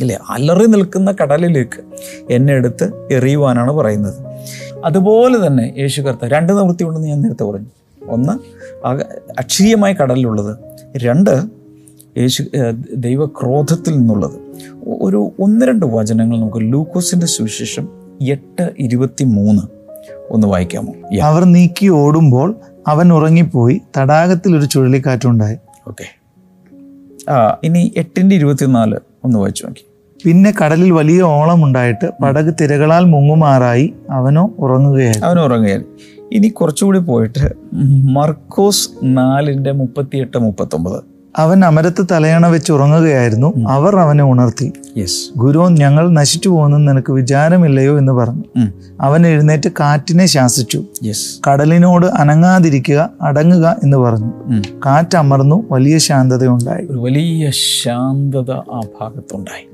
ഇല്ലേ? 0.00 0.18
അലറി 0.30 0.66
നിൽക്കുന്ന 0.66 1.14
കടലിലേക്ക് 1.22 1.80
എന്നെ 2.30 2.52
എടുത്ത് 2.52 3.08
എറിയുവാനാണ് 3.12 3.72
പറയുന്നത്. 3.72 4.14
അതുപോലെ 4.84 5.46
തന്നെ 5.46 5.74
യേശു 5.78 6.02
കർത്ത 6.02 6.24
രണ്ട് 6.24 6.52
നിവൃത്തി 6.52 6.84
ഉണ്ടെന്ന് 6.84 7.08
ഞാൻ 7.08 7.20
നേരത്തെ 7.22 7.44
പറഞ്ഞു. 7.44 7.66
ഒന്ന് 8.08 8.32
അക്ഷീയമായ 9.38 9.92
കടലിലുള്ളത്. 9.92 10.56
രണ്ട് 10.96 11.44
യേശു 12.18 12.44
ദൈവക്രോധത്തിൽ 12.94 13.98
നിന്നുള്ളത്. 13.98 14.38
ഒരു 15.02 15.32
ഒന്ന് 15.40 15.66
രണ്ട് 15.66 15.86
വചനങ്ങൾ 15.86 16.40
നമുക്ക് 16.40 16.72
ലൂക്കോസിന്റെ 16.72 17.26
സുവിശേഷം 17.26 17.88
എട്ട് 18.22 18.70
ഇരുപത്തി 18.78 19.24
മൂന്ന് 19.24 19.62
ഒന്ന് 20.30 20.46
വായിക്കാമോ? 20.46 20.92
അവർ 21.22 21.44
നീക്കി 21.44 21.88
ഓടുമ്പോൾ 21.88 22.54
അവൻ 22.86 23.12
ഉറങ്ങിപ്പോയി. 23.12 23.80
തടാകത്തിൽ 23.98 24.56
ഒരു 24.56 24.64
ചുഴലിക്കാറ്റുണ്ടായി 24.64 25.56
ഓക്കെ. 25.88 26.04
ആ 27.30 27.58
ഇനി 27.64 27.92
എട്ടിന്റെ 27.96 28.36
ഇരുപത്തിനാല് 28.36 28.96
ഒന്ന് 29.26 29.38
വായിച്ചു 29.38 29.64
നോക്കി. 29.66 29.84
പിന്നെ 30.24 30.50
കടലിൽ 30.60 30.90
വലിയ 30.90 31.22
ഓളം 31.22 31.60
ഉണ്ടായിട്ട് 31.64 32.06
പടക് 32.22 32.52
തിരകളാൽ 32.60 33.04
മുങ്ങുമാറായി 33.14 33.86
അവനോ 34.10 34.44
ഉറങ്ങുകയായി 34.58 35.20
അവനോ 35.24 35.42
ഉറങ്ങുകയായി. 35.44 35.84
ഇനി 36.32 36.48
കുറച്ചുകൂടി 36.48 37.00
പോയിട്ട് 37.10 37.44
മർക്കോസ് 38.16 38.86
നാലിന്റെ 39.18 39.72
മുപ്പത്തിയെട്ട് 39.72 40.38
മുപ്പത്തൊമ്പത്. 40.38 40.98
അവൻ 41.36 41.64
അമരത്ത് 41.64 42.06
തലയണ 42.10 42.46
വെച്ച് 42.46 42.72
ഉറങ്ങുകയായിരുന്നു. 42.72 43.66
അവർ 43.68 43.96
അവനെ 43.96 44.24
ഉണർത്തി. 44.24 44.72
യെസ് 44.96 45.38
ഗുരു 45.38 45.68
ഞങ്ങൾ 45.70 46.10
നശിച്ചു 46.10 46.48
പോകുന്നെന്ന് 46.48 46.88
നിനക്ക് 46.88 47.12
വിചാരമില്ലയോ 47.12 47.98
എന്ന് 47.98 48.12
പറഞ്ഞു. 48.12 48.42
അവൻ 49.00 49.26
എഴുന്നേറ്റ് 49.26 49.70
കാറ്റിനെ 49.80 50.26
ശാസിച്ചു. 50.26 50.84
യെസ് 51.04 51.48
കടലിനോട് 51.48 52.06
അനങ്ങാതിരിക്കുക 52.06 53.10
അടങ്ങുക 53.22 53.76
എന്ന് 53.82 53.96
പറഞ്ഞു. 53.96 54.30
കാറ്റ് 54.86 55.16
അമർന്നു 55.16 55.66
വലിയ 55.70 55.98
ശാന്തതയുണ്ടായി. 55.98 56.86
ഒരു 56.90 56.98
വലിയ 56.98 57.50
ശാന്തത 57.50 58.50
ആ 58.50 58.80
ഭാഗത്തുണ്ടായി. 59.00 59.66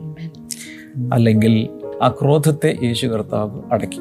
അല്ലെങ്കിൽ 1.12 1.68
ആ 2.02 2.08
ക്രോധത്തെ 2.08 2.78
യേശു 2.82 3.06
കർത്താവ് 3.06 3.60
അടക്കി. 3.72 3.98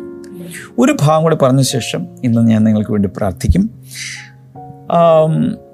ഒരു 0.80 0.98
ഭാഗം 1.02 1.24
കൂടെ 1.24 1.36
പറഞ്ഞ 1.36 1.62
ശേഷം 1.62 2.08
ഇന്ന് 2.24 2.42
ഞാൻ 2.42 2.64
നിങ്ങൾക്ക് 2.64 2.92
വേണ്ടി 2.92 3.10
പ്രാർത്ഥിക്കും. 3.18 3.70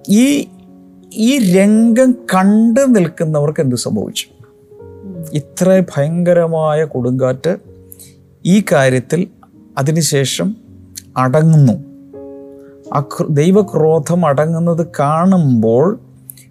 ഈ 0.10 0.47
ഈ 1.17 1.56
രംഗം 1.56 2.12
കണ്ടു 2.12 2.82
നിൽക്കുന്നവർക്ക് 2.82 3.62
എന്ത് 3.62 3.75
സംഭവിച്ചു? 3.75 4.25
ഇത്ര 5.34 5.84
ഭയങ്കരമായ 5.97 6.84
കൊടുങ്കാറ്റ് 6.84 7.58
ഈ 8.45 8.63
കാര്യത്തിൽ 8.71 9.27
അതിനുശേഷം 9.77 10.56
അടങ്ങുന്നു. 11.17 11.73
ദൈവക്രോധം 13.30 14.25
അടങ്ങുന്നത് 14.25 14.88
കാണുമ്പോൾ 14.99 15.99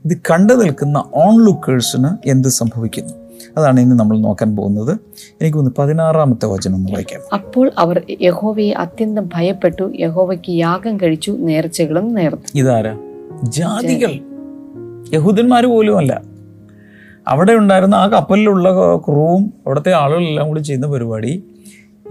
ഇത് 0.04 0.16
കണ്ടു 0.30 0.52
നിൽക്കുന്ന 0.52 1.04
ഓൺ 1.14 1.44
ലുക്കേഴ്സിന് 1.44 2.28
എന്ത് 2.28 2.48
സംഭവിക്കുന്നു? 2.48 3.12
അതാണ് 3.56 3.80
ഇന്ന് 3.80 3.98
നമ്മൾ 3.98 4.18
നോക്കാൻ 4.18 4.56
പോകുന്നത്. 4.56 4.98
എനിക്ക് 5.18 5.56
തോന്നുന്നു 5.56 5.82
പതിനാറാമത്തെ 5.82 6.46
വചനം 6.46 6.74
ഒന്ന് 6.74 6.92
വായിക്കാം. 6.92 7.20
അപ്പോൾ 7.34 7.72
അവർ 7.78 8.02
യഹോവയെ 8.20 8.72
അത്യന്തം 8.72 9.28
ഭയപ്പെട്ടു. 9.34 9.92
യഹോവയ്ക്ക് 9.94 10.52
യാഗം 10.52 10.96
കഴിച്ചു 10.96 11.30
നേർച്ചകളും 11.30 12.14
നേർത്തു 12.14 12.58
ഇതാരാ? 12.58 12.98
ജാതികൾ. 13.42 14.35
യഹൂദന്മാർ 15.14 15.66
പോലും 15.66 15.98
അല്ല. 15.98 16.22
അവിടെ 17.28 17.52
ഉണ്ടായിരുന്ന 17.52 17.94
ആ 17.94 18.06
കപ്പലിലുള്ള 18.06 18.70
ക്രൂവും 18.96 19.52
അവിടുത്തെ 19.66 19.92
ആളുകളെല്ലാം 19.92 20.48
കൂടി 20.48 20.60
ചെയ്യുന്ന 20.60 20.86
പരിപാടി. 20.86 21.44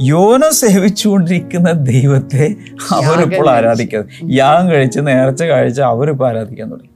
യോന 0.02 0.42
സേവിച്ചുകൊണ്ടിരിക്കുന്ന 0.52 1.72
ദൈവത്തെ 1.72 2.56
അവരിപ്പോൾ 2.92 3.50
ആരാധിക്കുന്നത് 3.50 4.10
യാഗം 4.32 4.70
കഴിച്ച് 4.70 5.00
നേർച്ച 5.00 5.44
കഴിച്ച് 5.44 5.82
അവരിപ്പോൾ 5.82 6.28
ആരാധിക്കാൻ 6.28 6.72
തുടങ്ങി. 6.72 6.90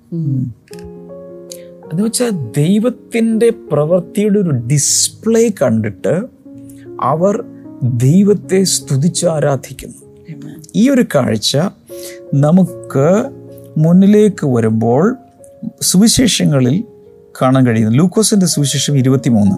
എന്ന് 1.91 2.03
വെച്ചാൽ 2.03 2.29
ദൈവത്തിന്റെ 2.57 3.49
പ്രവൃത്തിയുടെ 3.49 4.39
ഒരു 4.39 4.49
ഡിസ്പ്ലേ 4.49 5.49
കണ്ടിട്ട് 5.62 6.25
അവർ 7.01 7.43
ദൈവത്തെ 7.83 8.63
സ്തുതിച്ച് 8.63 9.25
ആരാധിക്കുന്നു. 9.25 9.95
ഈ 10.75 10.89
ഒരു 10.89 11.05
കാഴ്ച 11.15 11.57
നമുക്ക് 12.33 13.25
മുന്നിലേക്ക് 13.77 14.47
വരുമ്പോൾ 14.47 15.15
സുവിശേഷങ്ങളിൽ 15.82 16.84
കാണാൻ 17.41 17.67
കഴിയുന്നു 17.67 17.98
ലൂക്കോസിന്റെ 17.98 18.45
സുവിശേഷം 18.45 18.98
ഇരുപത്തിമൂന്ന്. 18.98 19.56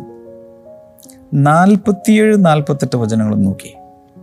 നാൽപ്പത്തിയേഴ് 1.33 2.45
നാൽപ്പത്തെട്ട് 2.45 2.97
വചനങ്ങളും 2.97 3.43
നോക്കി. 3.43 3.77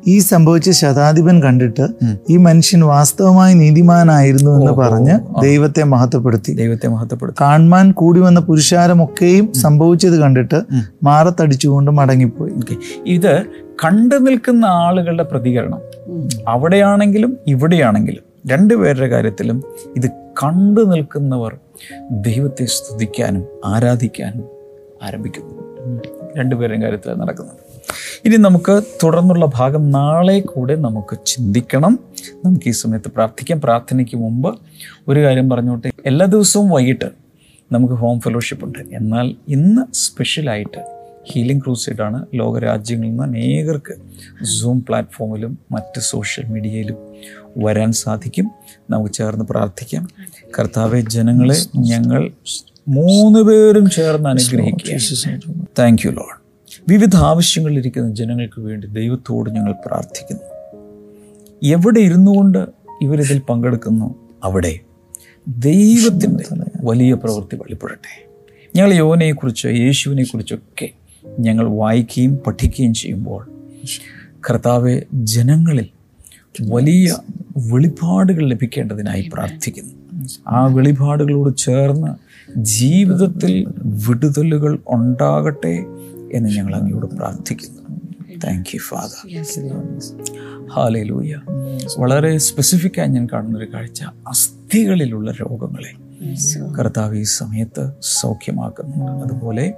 ഈ 0.07 0.19
സംഭവിച്ച 0.19 0.71
ശതാധിപൻ 0.71 1.43
കണ്ടിട്ട് 1.43 1.88
ഈ 2.31 2.37
മനുഷ്യൻ 2.37 2.85
വാസ്തവമായി 2.85 3.55
നീതിമാനായിരുന്നു 3.55 4.51
എന്ന് 4.51 4.73
പറഞ്ഞ് 4.73 5.43
ദൈവത്തെ 5.43 5.83
മഹത്വപ്പെടുത്തി. 5.83 6.53
ദൈവത്തെ 6.53 6.88
മഹത്വപ്പെടുത്തി. 6.88 7.45
കാൺമാൻ 7.45 7.93
കൂടി 7.93 8.21
വന്ന 8.21 8.41
പുരുഷാരമൊക്കെയും 8.41 9.53
സംഭവിച്ചത് 9.53 10.21
കണ്ടിട്ട് 10.21 10.62
മാറത്തടിച്ചുകൊണ്ട് 11.03 11.91
മടങ്ങിപ്പോയി. 11.91 12.53
ഇത് 13.07 13.43
കണ്ടു 13.85 14.17
നിൽക്കുന്ന 14.17 14.64
ആളുകളുടെ 14.64 15.23
പ്രതികരണം. 15.23 15.79
അവിടെയാണെങ്കിലും 16.49 17.37
ഇവിടെയാണെങ്കിലും 17.47 18.28
രണ്ടുപേരുടെ 18.53 19.09
കാര്യത്തിലും 19.09 19.65
ഇത് 19.97 20.11
കണ്ടു 20.11 20.81
നിൽക്കുന്നവർ 20.81 21.59
ദൈവത്തെ 22.11 22.65
സ്തുതിക്കാനും 22.65 23.47
ആരാധിക്കാനും 23.65 24.45
ആരംഭിക്കുന്നു. 25.03 25.59
രണ്ടുപേരുടെയും 26.39 26.83
കാര്യത്തിൽ 26.83 27.13
നടക്കുന്നത്. 27.13 27.57
ഇനി 28.25 28.37
നമുക്ക് 28.37 28.83
തുടർന്നുള്ള 29.05 29.47
ഭാഗം 29.55 29.91
നാളെ 29.91 30.41
കൂടെ 30.41 30.75
നമുക്ക് 30.75 31.19
ചിന്തിക്കണം. 31.27 31.99
നമുക്ക് 32.45 32.69
ഈ 32.69 32.71
സമയത്ത് 32.71 33.11
പ്രാർത്ഥിക്കാം. 33.11 33.61
പ്രാർത്ഥനയ്ക്ക് 33.61 34.17
മുമ്പ് 34.17 34.59
ഒരു 35.09 35.25
കാര്യം 35.25 35.51
പറഞ്ഞോട്ടെ. 35.51 35.91
എല്ലാ 36.07 36.27
ദിവസവും 36.27 36.71
വൈകിട്ട് 36.71 37.11
നമുക്ക് 37.73 37.95
ഹോം 37.95 38.21
ഫെലോഷിപ്പ് 38.21 38.67
ഉണ്ട്. 38.67 38.79
എന്നാൽ 38.79 39.35
ഇന്ന് 39.49 39.95
സ്പെഷ്യലായിട്ട് 39.95 40.99
ഹീലിംഗ് 41.33 41.65
ക്രൂസൈഡാണ് 41.65 42.27
ലോകരാജ്യങ്ങളിൽ 42.35 43.11
നിന്ന് 43.11 43.23
അനേകർക്ക് 43.23 43.95
സൂം 44.45 44.85
പ്ലാറ്റ്ഫോമിലും 44.89 45.59
മറ്റ് 45.73 46.01
സോഷ്യൽ 46.01 46.45
മീഡിയയിലും 46.45 46.97
വരാൻ 47.59 47.92
സാധിക്കും. 47.92 48.51
നമുക്ക് 48.90 49.12
ചേർന്ന് 49.12 49.44
പ്രാർത്ഥിക്കാം. 49.44 50.09
കർത്താവെ 50.59 51.01
ജനങ്ങളെ 51.01 51.57
ഞങ്ങൾ 51.77 52.33
മൂന്ന് 52.88 53.40
പേരും 53.40 53.90
ചേർന്ന് 53.90 54.29
അനുഗ്രഹിക്കുക. 54.29 55.59
താങ്ക് 55.79 56.03
യു 56.07 56.11
ലോഡ് 56.11 56.49
വിവിധ 56.88 57.16
ആവശ്യങ്ങളിലിരിക്കുന്ന 57.16 58.14
ജനങ്ങൾക്ക് 58.14 58.61
വേണ്ടി 58.61 58.87
ദൈവത്തോട് 58.87 59.51
ഞങ്ങൾ 59.51 59.75
പ്രാർത്ഥിക്കുന്നു. 59.87 60.40
എവിടെ 61.62 62.01
ഇരുന്നു 62.01 62.31
കൊണ്ട് 62.31 62.66
ഇവരിതിൽ 63.03 63.38
പങ്കെടുക്കുന്നു? 63.38 64.14
അവിടെ. 64.44 64.81
ദൈവത്തിന്റെ 65.49 66.44
വലിയ 66.81 67.14
പ്രവൃത്തി 67.14 67.57
വെളിപ്പെടട്ടെ. 67.57 68.29
ഞങ്ങൾ 68.77 68.94
യോനെക്കുറിച്ച് 68.94 69.68
യേശുവിനെക്കുറിച്ചൊക്കെ 69.68 70.90
ഞങ്ങൾ 71.40 71.68
വായിക്കുകയും 71.68 72.38
പഠിക്കുകയും 72.47 72.94
ചെയ്യുമ്പോൾ 72.94 73.53
കർത്താവെ 74.51 75.03
ജനങ്ങളിൽ 75.12 75.88
വലിയ 76.61 77.17
വെളിപാടുകൾ 77.57 78.49
ലഭിക്കേണ്ടതിനായി 78.49 79.31
പ്രാർത്ഥിക്കുന്നു. 79.33 79.95
ആ 80.49 80.67
വെളിപാടുകളോട് 80.67 81.57
ചേർന്ന് 81.57 82.11
ജീവിതത്തിൽ 82.57 83.67
വിടുതലുകൾ 83.85 84.79
ഉണ്ടാകട്ടെ 84.89 85.77
എന്ന് 86.33 86.49
ഞങ്ങൾ 86.49 86.75
അങ്ങയോട് 86.75 87.07
പ്രാർത്ഥിക്കുന്നു. 87.07 87.83
താങ്ക് 88.45 88.67
യു 88.75 88.81
ഫാദർ 88.81 89.45
ഹാലേ 90.71 91.03
ലൂയ 91.03 91.37
വളരെ 91.99 92.39
സ്പെസിഫിക്കായി 92.39 93.09
ഞാൻ 93.09 93.29
കാണുന്നൊരു 93.33 93.73
കാഴ്ച 93.75 94.03
അസ്ഥികളിലുള്ള 94.03 95.31
രോഗങ്ങളെ. 95.31 96.08
കർത്താവ് 96.78 97.16
ഈ 97.18 97.22
സമയത്ത് 97.22 97.92
സൗഖ്യമാക്കുന്നു. 98.02 99.24
അതുപോലെ 99.24 99.74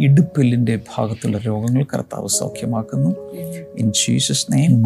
ഇടുപ്പെല്ലിന്റെ 0.00 0.80
ഭാഗത്തുള്ള 0.96 1.38
രോഗങ്ങൾ 1.38 1.84
കർത്താവ് 1.84 2.28
സൗഖ്യമാക്കുന്നു. 2.28 3.10
ഇൻ 3.78 3.92
ജീസസ് 3.92 4.46
നെയിം 4.52 4.82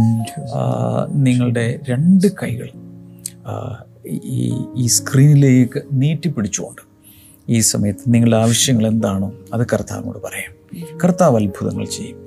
നിങ്ങളുടെ 1.23 1.81
രണ്ട് 1.91 2.27
കൈകൾ 2.43 2.69
ഈ 4.07 4.53
ഈ 4.77 4.87
സ്ക്രീനിലേക്ക് 4.87 5.83
നീട്ടിപ്പിടിച്ചുകൊണ്ട് 5.93 6.83
ഈ 7.49 7.61
സമയത്ത് 7.61 8.05
നിങ്ങളുടെ 8.09 8.37
ആവശ്യങ്ങൾ 8.37 8.87
എന്താണോ 8.87 9.33
അത് 9.55 9.67
കർത്താവിനോട് 9.73 10.19
പറയാം. 10.19 10.53
കർത്താവ് 11.05 11.37
അത്ഭുതങ്ങൾ 11.41 11.85
ചെയ്യും. 11.85 12.19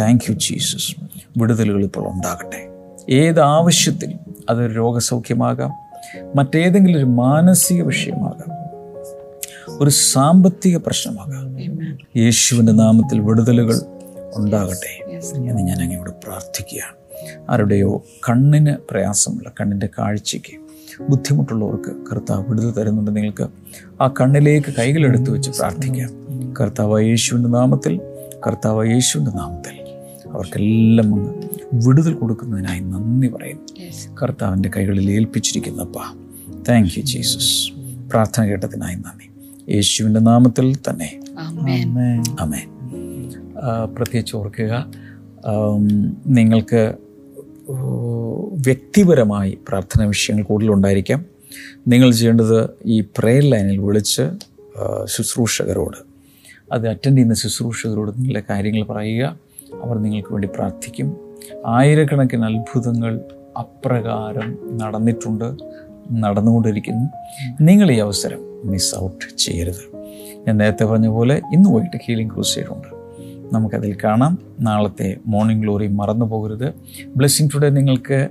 താങ്ക് 0.00 0.24
യു 0.30 0.34
ജീസസ് 0.34 0.92
വിടുതലുകൾ 1.38 1.84
ഇപ്പോൾ 1.84 2.04
ഉണ്ടാകട്ടെ. 2.12 2.68
ഏത് 3.14 3.40
ആവശ്യത്തിൽ 3.40 4.14
അത് 4.50 4.76
രോഗസൗഖ്യമാകാം? 4.76 5.72
മറ്റേതെങ്കിലും 6.36 6.98
ഒരു 6.98 7.04
മാനസിക 7.04 7.82
വിഷയമാകാം. 7.82 8.66
ഒരു 9.82 9.90
സാമ്പത്തിക 9.90 10.76
പ്രശ്നമാകാം. 10.76 11.60
യേശുവിന്റെ 12.16 12.72
നാമത്തിൽ 12.72 13.20
വിടുതലുകൾ 13.20 13.80
ഉണ്ടാകട്ടെ 14.34 15.10
എന്ന് 15.10 15.60
ഞാൻ 15.60 15.82
അങ്ങയോട് 15.82 16.10
പ്രാർത്ഥിക്കുകയാണ്. 16.10 16.96
ആരുടെയോ 17.50 18.04
കണ്ണിന് 18.28 18.76
പ്രയാസമുള്ള 18.90 19.52
കണ്ണിന്റെ 19.60 19.88
കാഴ്ചയ്ക്ക് 19.98 20.66
ബുദ്ധിമുട്ടുള്ളവർക്ക് 21.10 22.10
കർത്താവ് 22.12 22.44
വിടുതൽ 22.48 22.70
തരുന്നുണ്ട്. 22.70 23.16
നിങ്ങൾക്ക് 23.16 23.48
ആ 24.02 24.14
കണ്ണിലേക്ക് 24.20 24.74
കൈകളെടുത്ത് 24.78 25.30
വെച്ച് 25.30 25.50
പ്രാർത്ഥിക്കാം. 25.50 26.10
കർത്താവ് 26.60 27.02
യേശുവിന്റെ 27.02 27.48
നാമത്തിൽ 27.48 28.00
കർത്താവ് 28.46 28.86
യേശുവിന്റെ 28.86 29.32
നാമത്തിൽ. 29.32 29.85
അവർക്കെല്ലാം 30.36 31.08
അങ്ങ് 31.14 31.32
വിടുതൽ 31.86 32.14
കൊടുക്കുന്നതിനായി 32.14 32.80
നന്ദി 32.92 33.28
പറയുന്നു. 33.28 33.66
കർത്താവിന്റെ 34.22 34.68
കൈകളിൽ 34.76 35.06
ഏൽപ്പിച്ചിരിക്കുന്നപ്പ 35.10 35.98
താങ്ക് 36.68 36.92
യു 36.96 37.02
ജീസസ് 37.12 37.52
പ്രാർത്ഥന 38.10 38.42
കേട്ടതിനായി 38.44 38.96
നന്ദി. 38.96 39.28
യേശുവിന്റെ 39.74 40.20
നാമത്തിൽ 40.20 40.68
തന്നെ. 40.88 41.10
അമേ 42.40 42.62
പ്രത്യേകിച്ച് 43.96 44.36
ഓർക്കുക 44.36 44.72
നിങ്ങൾക്ക് 46.36 46.82
വ്യക്തിപരമായി 48.66 49.52
പ്രാർത്ഥന 49.68 50.04
വിഷയങ്ങൾ 50.06 50.44
കൂടുതലുണ്ടായിരിക്കാം 50.44 51.20
നിങ്ങൾ 51.88 52.08
ചെയ്യേണ്ടത് 52.12 52.58
ഈ 52.86 52.96
പ്രെയർ 53.18 53.44
ലൈനിൽ 53.52 53.78
വിളിച്ച് 53.78 54.24
ശുശ്രൂഷകരോട് 55.04 55.98
അത് 56.72 56.84
അറ്റൻഡ് 56.88 57.16
ചെയ്യുന്ന 57.16 57.34
ശുശ്രൂഷകരോട് 57.34 58.10
നിങ്ങളുടെ 58.18 58.42
കാര്യങ്ങൾ 58.50 58.82
പറയുക. 58.92 59.24
അവർ 59.84 59.98
നിങ്ങൾക്ക് 59.98 60.32
വേണ്ടി 60.32 60.48
പ്രാർത്ഥിക്കും. 60.54 61.16
ആയിരക്കണക്കിന് 61.66 62.44
അത്ഭുതങ്ങൾ 62.44 63.20
അപ്രകാരം 63.58 64.58
നടന്നിട്ടുണ്ട് 64.78 65.56
നടന്നുകൊണ്ടിരിക്കുന്നു. 66.12 67.06
നിങ്ങൾ 67.60 67.90
ഈ 67.90 67.98
അവസരം 67.98 68.38
മിസ് 68.70 68.94
ഔട്ട് 68.98 69.36
ചെയ്യരുത്. 69.36 69.96
ഞാൻ 70.46 70.56
നേരത്തെ 70.56 70.84
പറഞ്ഞ 70.84 71.08
പോലെ 71.08 71.42
ഇന്ന് 71.52 71.70
വൈകിട്ട് 71.70 71.96
ഹീലിംഗ് 72.04 72.32
ക്രൂസൈഡ് 72.32 72.66
ഉണ്ട്. 72.66 72.88
നമുക്കതിൽ 73.54 73.96
കാണാം. 74.04 74.38
നാളത്തെ 74.60 75.16
മോർണിംഗ് 75.26 75.62
ഗ്ലോറി 75.62 75.86
മറന്നു 75.86 76.26
പോകരുത്. 76.26 76.74
ബ്ലെസ്സിങ് 77.16 77.50
ടുഡേ 77.54 77.68
നിങ്ങൾക്ക് 77.68 78.28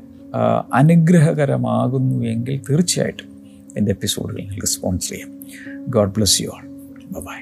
അനുഗ്രഹകരമാകുന്നു 0.74 2.26
എങ്കിൽ 2.26 2.62
തീർച്ചയായിട്ടും 2.70 3.30
എന്റെ 3.78 3.92
എപ്പിസോഡുകൾ 3.92 4.40
നിങ്ങൾക്ക് 4.40 4.68
സ്പോൺസർ 4.68 5.10
ചെയ്യാം. 5.10 5.30
God 5.88 6.10
bless 6.10 6.42
you 6.42 6.48
all 6.48 6.68
bye 7.20 7.40